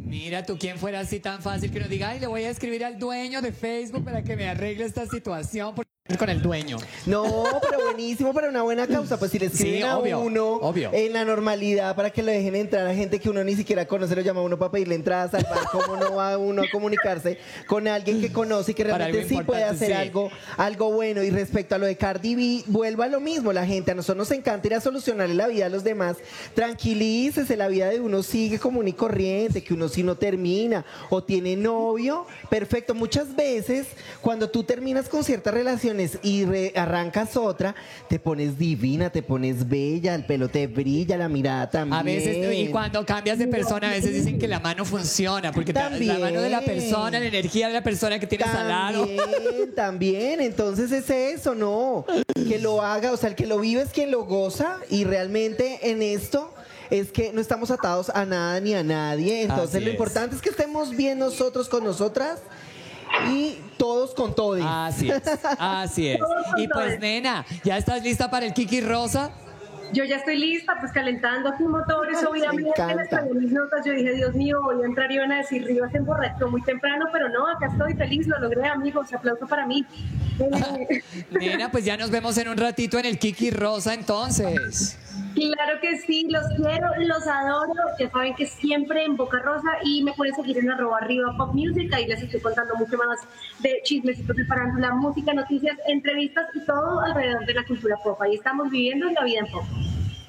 [0.05, 2.83] Mira tú, ¿quién fuera así tan fácil que nos diga, ay, le voy a escribir
[2.83, 5.75] al dueño de Facebook para que me arregle esta situación
[6.17, 6.77] con el dueño?
[7.05, 9.17] No, pero buenísimo para una buena causa.
[9.17, 10.89] Pues si le escriben Sí, a obvio, uno obvio.
[10.93, 14.15] en la normalidad para que lo dejen entrar a gente que uno ni siquiera conoce,
[14.15, 17.37] lo llama a uno para pedirle entrada, salvar, ¿cómo no va uno a comunicarse
[17.67, 19.93] con alguien que conoce y que realmente sí puede hacer sí.
[19.93, 21.21] algo, algo bueno?
[21.23, 24.17] Y respecto a lo de Cardi B, vuelvo a lo mismo, la gente, a nosotros
[24.29, 26.17] nos encanta ir a solucionarle la vida a los demás.
[26.55, 31.23] Tranquilícese, la vida de uno sigue común y corriente, que uno si no termina o
[31.23, 32.93] tiene novio, perfecto.
[32.93, 33.87] Muchas veces
[34.21, 35.53] cuando tú terminas con ciertas
[36.23, 37.75] y re- arrancas otra,
[38.07, 41.99] te pones divina, te pones bella, el pelo te brilla, la mirada también.
[41.99, 45.73] A veces, y cuando cambias de persona, a veces dicen que la mano funciona, porque
[45.73, 46.19] te- la También.
[46.21, 49.05] mano de la persona, la energía de la persona que tienes al lado.
[49.07, 50.41] También, también.
[50.41, 52.05] Entonces es eso, ¿no?
[52.47, 55.89] Que lo haga, o sea, el que lo vive es quien lo goza y realmente
[55.91, 56.53] en esto
[56.89, 59.43] es que no estamos atados a nada ni a nadie.
[59.43, 59.93] Entonces Así lo es.
[59.93, 62.39] importante es que estemos bien nosotros con nosotras
[63.29, 64.61] y todos con todos.
[64.63, 65.21] Así es,
[65.59, 66.19] así es.
[66.57, 69.31] Y pues, nena, ¿ya estás lista para el Kiki Rosa?
[69.91, 73.93] Yo ya estoy lista, pues calentando aquí motores, Me obviamente les traía mis notas, yo
[73.93, 77.07] dije, Dios mío, voy a entrar y van a decir, Rivas se emborrachó muy temprano,
[77.11, 79.83] pero no, acá estoy feliz, lo logré, amigos, aplauso para mí.
[81.31, 84.97] Nena, pues ya nos vemos en un ratito en el Kiki Rosa entonces.
[85.35, 87.73] Claro que sí, los quiero, los adoro.
[87.99, 91.53] Ya saben que siempre en Boca Rosa y me pueden seguir en arroba arriba pop
[91.53, 91.93] music.
[91.93, 93.19] Ahí les estoy contando mucho más
[93.59, 98.21] de chismecitos de farándula, música, noticias, entrevistas y todo alrededor de la cultura pop.
[98.21, 99.63] Ahí estamos viviendo la vida en pop.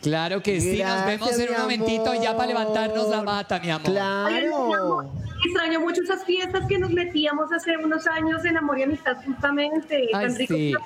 [0.02, 3.26] Claro que sí, nos Gracias, vemos en un momentito ya para levantarnos la amor.
[3.26, 3.84] bata, mi amor.
[3.90, 4.30] Claro.
[4.30, 5.12] extraño-
[5.44, 10.08] Extraño mucho esas fiestas que nos metíamos hace unos años en Amor y Amistad, justamente.
[10.12, 10.72] Ay, Tan rico sí.
[10.72, 10.80] que la.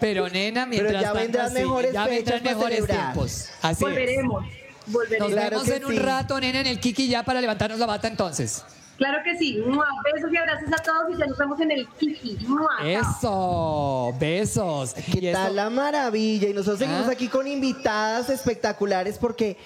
[0.00, 3.12] Pero nena, mientras ya tanto, vendrán sí, mejores ya fechas vendrán para mejores celebrar.
[3.12, 3.48] tiempos.
[3.62, 3.80] Así es.
[3.80, 4.44] Volveremos.
[4.86, 5.28] Volveremos.
[5.28, 5.98] Nos Claro vemos que en un sí.
[5.98, 8.64] rato, nena, en el Kiki ya para levantarnos la bata entonces.
[8.98, 9.58] Claro que sí.
[9.66, 9.84] ¡Mua!
[10.14, 12.38] Besos y abrazos a todos y ya nos vemos en el Kiki.
[12.46, 12.70] ¡Mua!
[12.82, 14.94] Eso, besos.
[14.94, 16.48] ¿Qué Y esto- tal la maravilla?
[16.48, 17.12] Y nosotros seguimos Ah.
[17.12, 19.58] aquí con invitadas espectaculares porque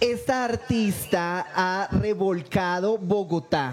[0.00, 3.72] esta artista ha revolcado Bogotá.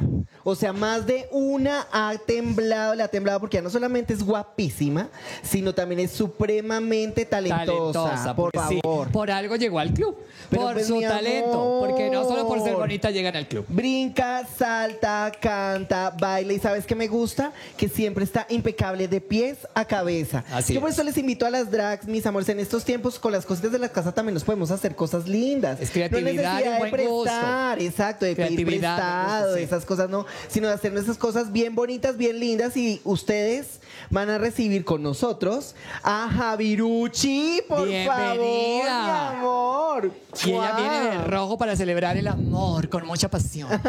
[0.49, 4.23] O sea, más de una ha temblado, le ha temblado porque ya no solamente es
[4.23, 5.09] guapísima,
[5.43, 7.65] sino también es supremamente talentosa.
[7.65, 9.11] talentosa, por sí, favor.
[9.11, 10.15] por algo llegó al club.
[10.49, 11.79] Pero por pues, su talento.
[11.81, 13.65] Porque no solo por ser bonita llegan al club.
[13.67, 19.57] Brinca, salta, canta, baila y sabes qué me gusta que siempre está impecable de pies
[19.73, 20.45] a cabeza.
[20.53, 20.95] Así Yo por es.
[20.95, 23.79] eso les invito a las drags, mis amores, en estos tiempos con las cositas de
[23.79, 25.81] la casa también nos podemos hacer cosas lindas.
[25.81, 27.23] Es creatividad no y necesidad buen de gusto.
[27.23, 29.63] prestar, exacto, de pedir Creatividad, prestado, gusto, sí.
[29.63, 33.79] esas cosas no, sino de hacer nuestras cosas bien bonitas, bien lindas y ustedes
[34.09, 39.29] van a recibir con nosotros a Javiruchi, por favor, mi Bienvenida.
[39.29, 40.11] amor.
[40.45, 40.81] Y ella Guau.
[40.81, 43.69] viene de rojo para celebrar el amor con mucha pasión.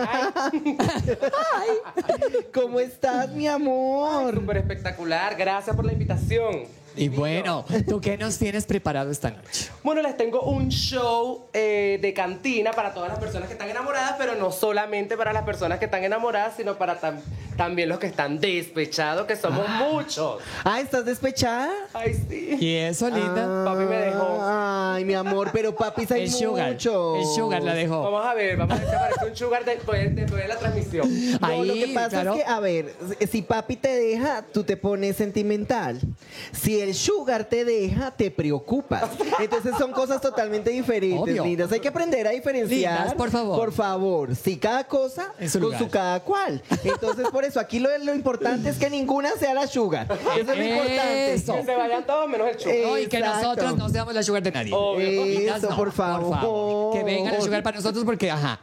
[2.54, 4.34] ¿Cómo estás, mi amor?
[4.34, 6.77] Súper espectacular, gracias por la invitación.
[6.98, 9.70] Y bueno, ¿tú qué nos tienes preparado esta noche?
[9.82, 14.14] Bueno, les tengo un show eh, de cantina para todas las personas que están enamoradas,
[14.18, 17.20] pero no solamente para las personas que están enamoradas, sino para tam-
[17.58, 20.40] también los que están despechados, que somos muchos.
[20.64, 21.72] Ah, ¿estás despechada?
[21.92, 22.56] Ay, sí.
[22.60, 23.64] ¿Y eso, linda?
[23.64, 24.38] Papi me dejó.
[24.40, 27.18] Ay, mi amor, pero papi hay El sugar, muchos.
[27.18, 28.02] el sugar la dejó.
[28.04, 31.08] Vamos a ver, vamos a ver si aparece un sugar después, después de la transmisión.
[31.40, 32.34] No, lo Ahí, que pasa claro.
[32.34, 32.94] es que, a ver,
[33.30, 36.00] si papi te deja, tú te pones sentimental.
[36.52, 39.10] Si el sugar te deja, te preocupas.
[39.40, 41.44] Entonces son cosas totalmente diferentes, Obvio.
[41.44, 41.72] lindas.
[41.72, 42.98] Hay que aprender a diferenciar.
[43.00, 43.58] Lindas, por favor.
[43.58, 44.36] Por favor.
[44.36, 45.80] Si cada cosa En su con lugar.
[45.80, 46.62] su cada cual.
[46.84, 50.06] Entonces, por eso, aquí lo, lo importante es que ninguna sea la sugar.
[50.10, 51.34] Eso es lo importante.
[51.34, 51.54] Eso.
[51.54, 52.76] Que se vayan todos menos el sugar.
[52.84, 53.42] No, y que Exacto.
[53.42, 54.72] nosotros no seamos la sugar de nadie.
[54.74, 55.24] Obvio.
[55.56, 56.92] Eso, no, por favor.
[56.96, 58.60] Que vengan a sugar para nosotros porque, ajá.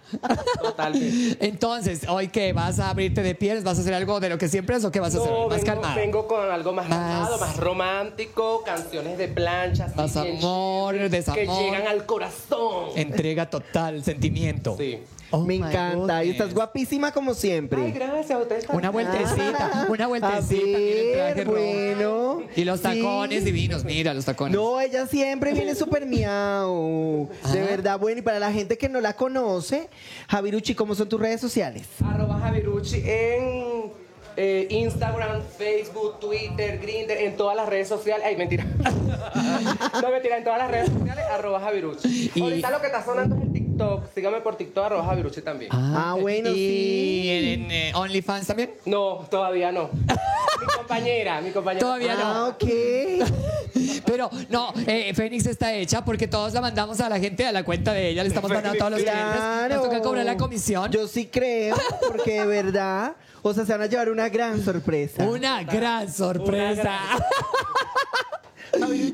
[0.61, 1.45] Totalmente.
[1.45, 4.47] Entonces, hoy que vas a abrirte de pieles, vas a hacer algo de lo que
[4.47, 5.95] siempre es o qué vas a hacer No, más vengo, calmado.
[5.95, 9.85] vengo con algo más, Más- calmado, más romántico, canciones de plancha.
[9.85, 11.39] así Más amor, desamor.
[11.39, 12.89] Que llegan al corazón.
[12.95, 14.75] Entrega total, sentimiento.
[14.77, 14.99] Sí.
[15.31, 16.23] Oh Me encanta.
[16.23, 17.81] Y estás guapísima como siempre.
[17.81, 18.39] Ay, gracias.
[18.39, 21.33] Ustedes están Una vueltecita, una vueltecita.
[21.33, 22.41] ver, bueno.
[22.55, 22.83] Y los Sí.
[22.83, 24.55] tacones divinos, mira los tacones.
[24.55, 27.29] No, ella siempre viene súper miau.
[27.51, 27.69] De Ajá.
[27.69, 29.89] verdad, bueno, y para la gente que no la conoce,
[30.29, 31.83] Javiruchi, ¿cómo son tus redes sociales?
[32.05, 33.91] Arroba Javirucci en
[34.37, 38.25] eh, Instagram, Facebook, Twitter, Grindr, en todas las redes sociales.
[38.27, 38.63] Ay, mentira.
[40.01, 42.31] no, mentira, en todas las redes sociales, arroba Javirucci.
[42.35, 43.64] Y- Ahorita lo que está sonando es el TikTok.
[44.13, 45.69] Sígame por TikTok, arroba Javirucci también.
[45.73, 47.29] Ah, bueno, ¿Y sí.
[47.29, 48.73] en, en, eh, OnlyFans también?
[48.85, 49.89] No, todavía no.
[50.61, 51.85] mi compañera, mi compañera.
[51.85, 52.23] Todavía no.
[52.23, 52.63] Ah, ok.
[54.05, 57.63] Pero no, eh, Fénix está hecha porque todos la mandamos a la gente a la
[57.63, 59.35] cuenta de ella, le estamos mandando a todos los clientes.
[59.35, 59.75] Claro.
[59.75, 60.91] Nos toca cobrar la comisión.
[60.91, 61.75] Yo sí creo,
[62.07, 65.23] porque de verdad, o sea, se van a llevar una gran sorpresa.
[65.23, 66.99] Una gran sorpresa.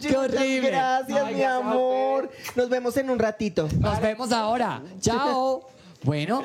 [0.02, 0.70] Qué horrible.
[0.70, 2.30] Gracias, Ay, mi amor.
[2.56, 3.68] Nos vemos en un ratito.
[3.80, 4.82] Nos vemos ahora.
[5.00, 5.68] Chao.
[6.04, 6.42] Bueno,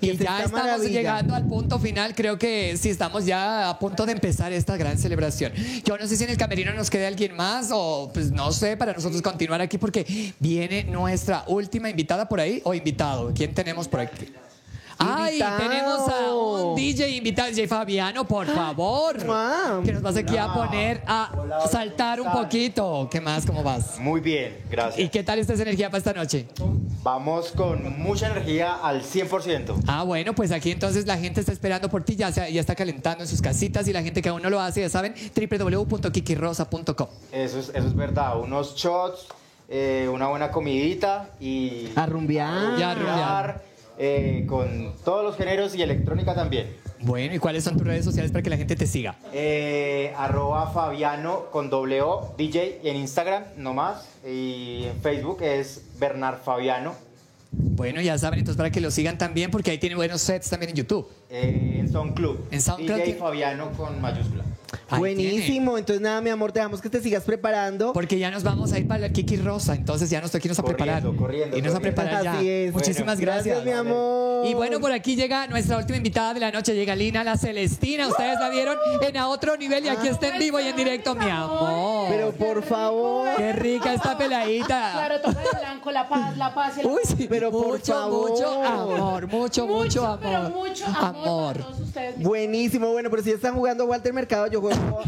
[0.00, 0.88] y ¿Qué es ya esta estamos maravilla?
[1.00, 2.14] llegando al punto final.
[2.14, 5.52] Creo que sí estamos ya a punto de empezar esta gran celebración.
[5.84, 8.76] Yo no sé si en el camerino nos queda alguien más o pues no sé,
[8.76, 13.32] para nosotros continuar aquí porque viene nuestra última invitada por ahí o invitado.
[13.34, 14.26] ¿Quién tenemos por aquí?
[15.00, 19.24] Ay, tenemos a un DJ invitado, DJ Fabiano, por favor.
[19.24, 19.82] Guau.
[19.82, 21.30] Que nos vas aquí a poner a
[21.70, 23.08] saltar un poquito.
[23.10, 23.46] ¿Qué más?
[23.46, 23.98] ¿Cómo vas?
[23.98, 25.10] Muy bien, ¿Y gracias.
[25.10, 26.46] qué tal esta energía para esta noche?
[27.02, 29.74] Vamos con mucha energía al 100%.
[29.86, 32.74] Ah, bueno, pues aquí entonces la gente está esperando por ti, ya, se- ya está
[32.74, 37.08] calentando en sus casitas y la gente que aún no lo hace, ya saben, www.kikirosa.com.
[37.32, 38.38] Eso es, eso es verdad.
[38.38, 39.26] Unos shots,
[39.68, 41.88] eh, una buena comidita y...
[41.96, 42.82] A rumbear.
[42.82, 43.62] A rumbear.
[44.02, 46.74] Eh, con todos los géneros y electrónica también.
[47.00, 49.16] Bueno, ¿y cuáles son tus redes sociales para que la gente te siga?
[49.34, 54.08] Eh, arroba Fabiano con doble O, DJ, y en Instagram nomás.
[54.26, 56.94] Y en Facebook es Bernard Fabiano.
[57.52, 60.70] Bueno, ya saben, entonces para que lo sigan también, porque ahí tiene buenos sets también
[60.70, 61.06] en YouTube.
[61.30, 62.36] eh, en SoundCloud.
[62.50, 64.44] En SoundCloud DJ Fabiano con mayúscula.
[64.88, 65.78] Ahí Buenísimo.
[65.78, 67.92] Entonces, nada, mi amor, te dejamos que te sigas preparando.
[67.92, 70.58] Porque ya nos vamos a ir para el Kiki Rosa, entonces ya nos toca irnos
[70.58, 71.16] a Corriendo, preparar.
[71.16, 72.40] corriendo, Irnos a preparar ya.
[72.42, 72.72] Es.
[72.72, 73.56] Muchísimas Bueno, gracias.
[73.56, 74.46] Gracias, mi amor.
[74.46, 78.08] Y bueno, por aquí llega nuestra última invitada de la noche, llega Lina la Celestina.
[78.08, 81.14] Ustedes la vieron en a otro nivel y aquí está en vivo y en directo,
[81.14, 82.08] mi amor.
[82.10, 83.28] Pero por favor.
[83.36, 84.92] Qué rica esta peladita.
[84.92, 87.92] Claro, toca de blanco, la paz, la paz y el Uy, sí, Pero por mucho,
[87.92, 88.30] favor.
[88.30, 90.20] mucho amor, mucho, mucho, amor.
[90.22, 92.16] Pero mucho amor, para todos ustedes.
[92.18, 95.00] mis Buenísimo, bueno, pero si están jugando Walter Mercado, yo juego.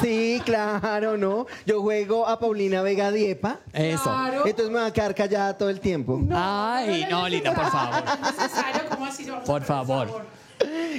[0.00, 1.46] Sí, claro, ¿no?
[1.66, 3.60] Yo juego a Paulina Vega Diepa.
[3.72, 4.02] Eso.
[4.02, 4.46] Claro.
[4.46, 6.20] Entonces me va a quedar callada todo el tiempo.
[6.32, 8.04] Ay, no, Lina, por favor.
[9.44, 10.26] Por favor.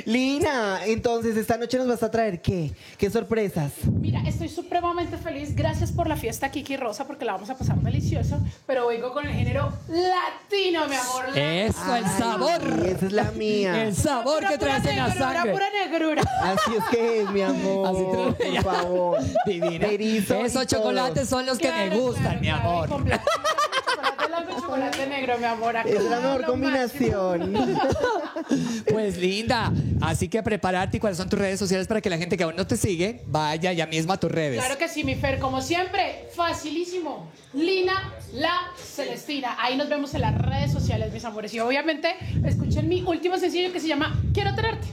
[0.06, 2.72] Lina, entonces esta noche nos vas a traer qué?
[2.98, 3.72] ¿Qué sorpresas?
[4.00, 5.56] Mira, estoy supremamente feliz.
[5.56, 8.38] Gracias por la fiesta Kiki Rosa, porque la vamos a pasar delicioso.
[8.68, 11.26] Pero vengo con el género latino, mi amor.
[11.36, 12.62] Eso, el Ay, sabor.
[12.86, 13.84] Esa es la mía.
[13.84, 15.52] El sabor Pura, que pura traes en la negrura, sangre.
[15.54, 16.22] Pura negrura.
[16.42, 17.88] Así es que es, mi amor.
[17.88, 18.04] Así
[18.44, 19.20] te- por favor.
[19.46, 19.88] Divina.
[20.46, 22.90] Esos chocolates son los que me Claro, gustan, claro, mi claro, amor.
[22.90, 23.32] completamente
[23.96, 25.78] Chocolate blanco y chocolate negro, mi amor.
[25.78, 27.54] acá Es la mejor combinación.
[28.92, 29.18] Pues
[30.02, 32.56] Así que prepárate y cuáles son tus redes sociales para que la gente que aún
[32.56, 34.60] no te sigue vaya ya mismo a tus redes.
[34.60, 37.30] Claro que sí, mi Fer, como siempre, facilísimo.
[37.54, 39.56] Lina La Celestina.
[39.60, 41.54] Ahí nos vemos en las redes sociales, mis amores.
[41.54, 42.16] Y obviamente,
[42.46, 44.88] escuchen mi último sencillo que se llama Quiero tenerte.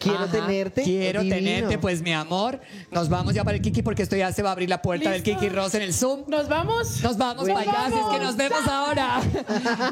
[0.00, 0.82] Quiero Ajá, tenerte.
[0.82, 1.36] Quiero Divino.
[1.36, 2.58] tenerte, pues mi amor.
[2.90, 5.10] Nos vamos ya para el Kiki porque esto ya se va a abrir la puerta
[5.10, 5.22] del.
[5.22, 6.22] Kiki Rosa en el Zoom.
[6.26, 7.02] Nos vamos.
[7.02, 9.20] Nos vamos así es que nos vemos ahora.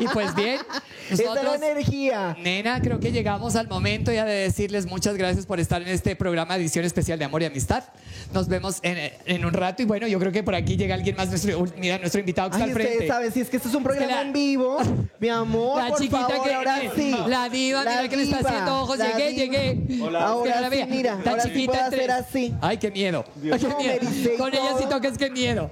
[0.01, 0.59] Y pues bien,
[1.11, 2.37] Esta nosotros, energía.
[2.41, 6.17] nena, creo que llegamos al momento ya de decirles muchas gracias por estar en este
[6.17, 7.85] programa de edición especial de Amor y Amistad.
[8.33, 11.17] Nos vemos en, en un rato y bueno, yo creo que por aquí llega alguien
[11.17, 13.13] más, nuestro, mira, nuestro invitado que Ay, está al ustedes frente.
[13.13, 14.79] saben, si es que esto es un programa la- en vivo,
[15.21, 17.15] mi amor, La por chiquita favor, que ahora sí.
[17.27, 18.99] la diva, La mira que le está diva, haciendo ojos.
[18.99, 19.45] Llegué, diva.
[19.45, 19.98] llegué.
[20.03, 22.55] Ahora la sí, mira, tan ahora sí chiquita puedo entre- hacer así.
[22.61, 23.25] Ay, qué miedo.
[23.37, 23.99] Ay, qué No, miedo.
[24.03, 24.89] me dice y Con ella sí todo.
[24.97, 25.71] toques qué miedo.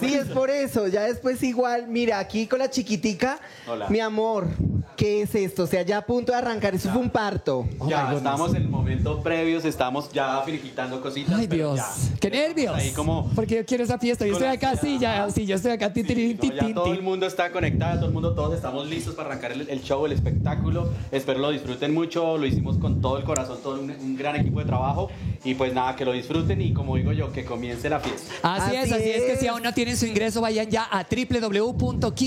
[0.00, 0.88] Sí, es por eso.
[0.88, 3.88] Ya después igual, mira, aquí con la chiquitica, Hola.
[3.88, 4.48] mi amor,
[4.96, 5.64] ¿qué es esto?
[5.64, 7.66] O sea, ya a punto de arrancar, eso fue un parto.
[7.88, 11.38] ya estamos en el momento previos, estamos ya finiquitando cositas.
[11.38, 11.86] Ay, pero Dios.
[11.86, 12.18] ya.
[12.18, 12.74] Qué nervios.
[12.74, 14.26] Ahí como Porque yo quiero esa fiesta.
[14.26, 15.92] Yo estoy acá, sí, ya, sí, yo estoy acá.
[15.92, 18.86] Tin, tin, tin, No, ya todo el mundo está conectado, todo el mundo, todos estamos
[18.88, 20.88] listos para arrancar el, el show, el espectáculo.
[21.12, 24.58] Espero lo disfruten mucho, lo hicimos con todo el corazón, todo un, un gran equipo
[24.60, 25.10] de trabajo.
[25.44, 28.32] Y pues nada, que lo disfruten y como digo yo, que comience la fiesta.
[28.42, 29.22] Así, es, Así así es.
[29.24, 31.04] que si aún no tienen su ingreso, vayan ya a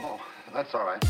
[0.04, 0.16] Oh,
[0.52, 1.04] that's all right.